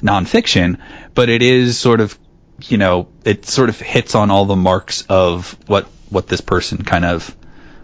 [0.00, 0.78] nonfiction,
[1.14, 2.18] but it is sort of,
[2.62, 6.84] you know, it sort of hits on all the marks of what what this person
[6.84, 7.34] kind of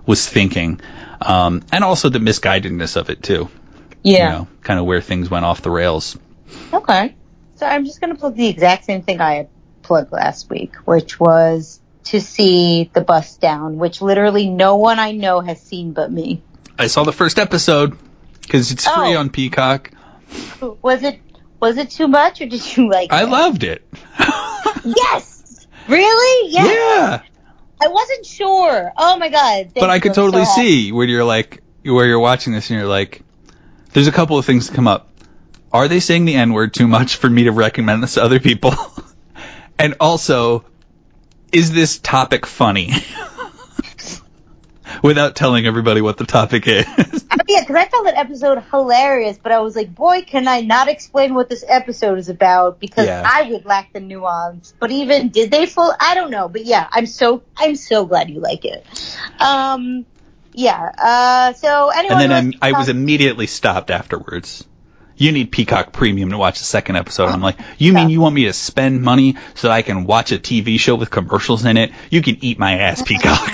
[0.07, 0.81] was thinking,
[1.21, 3.49] um, and also the misguidedness of it too.
[4.03, 4.25] Yeah.
[4.25, 6.19] You know, kind of where things went off the rails.
[6.73, 7.15] Okay.
[7.57, 9.47] So I'm just going to plug the exact same thing I
[9.93, 15.13] plugged last week, which was to see the Bust Down, which literally no one I
[15.13, 16.43] know has seen but me.
[16.79, 17.99] I saw the first episode
[18.41, 19.19] because it's free Oh.
[19.19, 19.91] on Peacock.
[20.81, 21.21] Was it
[21.61, 23.29] was it too much or did you like I it?
[23.29, 23.87] loved it.
[24.85, 25.67] Yes.
[25.89, 26.51] Really?
[26.51, 26.75] Yes.
[26.75, 27.23] yeah.
[27.85, 28.93] I wasn't sure.
[28.97, 29.73] Oh my god.
[29.75, 33.21] but I could totally see when you're like where you're watching this and you're like,
[33.93, 35.11] there's a couple of things that come up.
[35.71, 38.41] Are they saying the N word too much for me to recommend this to other
[38.41, 38.73] people?
[39.79, 40.65] and also,
[41.53, 42.91] is this topic funny?
[45.03, 46.87] Without telling everybody what the topic is.
[47.49, 50.89] Yeah, because I found that episode hilarious, but I was like, boy, can I not
[50.89, 53.27] explain what this episode is about because Yeah.
[53.27, 54.75] I would lack the nuance.
[54.79, 55.93] But even did they full?
[55.99, 56.49] I don't know.
[56.49, 58.87] But yeah, I'm so I'm so glad you like it.
[59.41, 60.05] Um,
[60.53, 60.93] yeah.
[60.97, 64.65] Uh, so anyone, and then I'm, I was immediately stopped afterwards.
[65.17, 67.29] You need Peacock Premium to watch the second episode.
[67.29, 70.33] I'm like, you mean you want me to spend money so that I can watch
[70.33, 71.93] a TV show with commercials in it?
[72.11, 73.49] You can eat my ass, Peacock.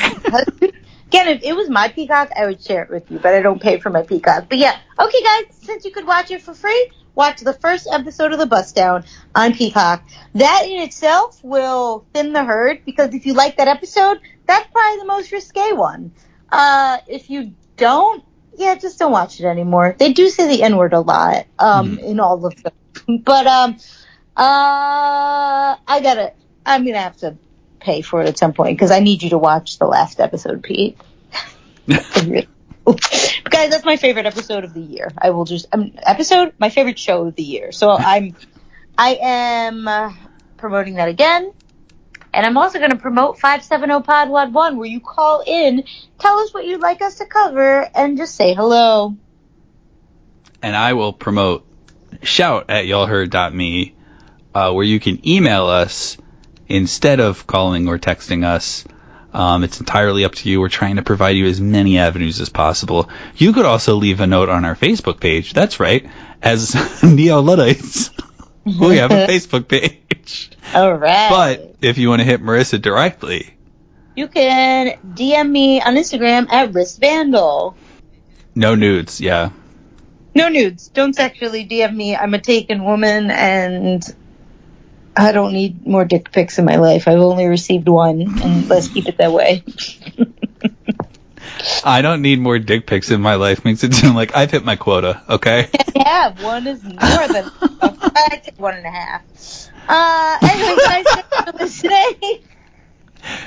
[1.09, 3.61] Again, if it was my Peacock, I would share it with you, but I don't
[3.61, 4.47] pay for my Peacock.
[4.49, 8.33] But yeah, okay, guys, since you could watch it for free, watch the first episode
[8.33, 9.05] of The Bust Down
[9.35, 10.03] on Peacock.
[10.35, 14.99] That in itself will thin the herd because if you like that episode, that's probably
[14.99, 16.13] the most risque one.
[16.53, 18.23] Uh, if you don't,
[18.59, 19.97] yeah, just don't watch it anymore.
[19.99, 22.73] They do say the N word a lot, um, in all of them.
[23.25, 23.77] But, um,
[24.37, 26.35] uh, I gotta,
[26.67, 27.37] I'm gonna have to
[27.81, 30.63] pay for it at some point because I need you to watch the last episode,
[30.63, 30.99] Pete.
[31.89, 35.11] Guys, that's my favorite episode of the year.
[35.17, 37.73] I will just um, episode my favorite show of the year.
[37.73, 38.35] So I'm
[38.97, 40.13] I am uh,
[40.57, 41.53] promoting that again.
[42.33, 45.85] And I'm also going to promote 570 Pod Wad 1 where you call in,
[46.18, 49.16] tell us what you'd like us to cover and just say hello.
[50.62, 51.64] and I will promote
[52.22, 53.95] shout at y'allheard.me,
[54.55, 56.16] uh, where you can email us
[56.68, 58.85] instead of calling or texting us.
[59.33, 60.59] Um, it's entirely up to you.
[60.61, 63.09] We're trying to provide you as many avenues as possible.
[63.37, 65.53] You could also leave a note on our Facebook page.
[65.53, 66.09] That's right.
[66.43, 68.11] As Neo Luddites,
[68.81, 70.51] Oh, we have a Facebook page.
[70.75, 71.29] All right.
[71.31, 73.55] But if you want to hit Marissa directly,
[74.14, 77.75] you can DM me on Instagram at wristvandal.
[78.55, 79.21] no nudes.
[79.21, 79.51] Yeah.
[80.35, 80.89] No nudes.
[80.89, 82.14] Don't sexually DM me.
[82.14, 84.03] I'm a taken woman and
[85.16, 87.09] I don't need more dick pics in my life.
[87.09, 89.64] I've only received one and let's keep it that way.
[91.85, 93.65] I don't need more dick pics in my life.
[93.65, 95.23] Makes it sound like I've hit my quota.
[95.29, 95.69] Okay.
[95.97, 97.51] yeah, one is more than
[97.83, 99.23] I take one and a half.
[99.89, 102.43] Uh, anyway, guys, thanks for listening.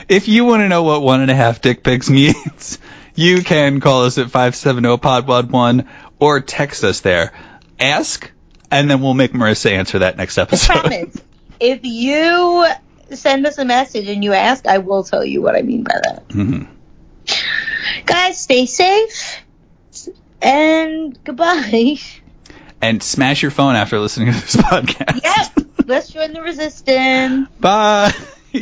[0.09, 2.79] If you want to know what one and a half dick pics means,
[3.15, 5.87] you can call us at 570-PODWAD1
[6.19, 7.31] or text us there.
[7.79, 8.31] Ask,
[8.69, 10.79] and then we'll make Marissa answer that next I episode.
[10.81, 11.17] promise.
[11.59, 12.65] If you
[13.11, 15.99] send us a message and you ask, I will tell you what I mean by
[16.03, 16.23] that.
[16.31, 16.63] hmm
[18.05, 19.43] Guys, stay safe
[20.41, 21.99] and goodbye.
[22.81, 25.23] And smash your phone after listening to this podcast.
[25.23, 25.67] Yep.
[25.87, 27.49] Let's join the resistance.
[27.59, 28.11] Bye.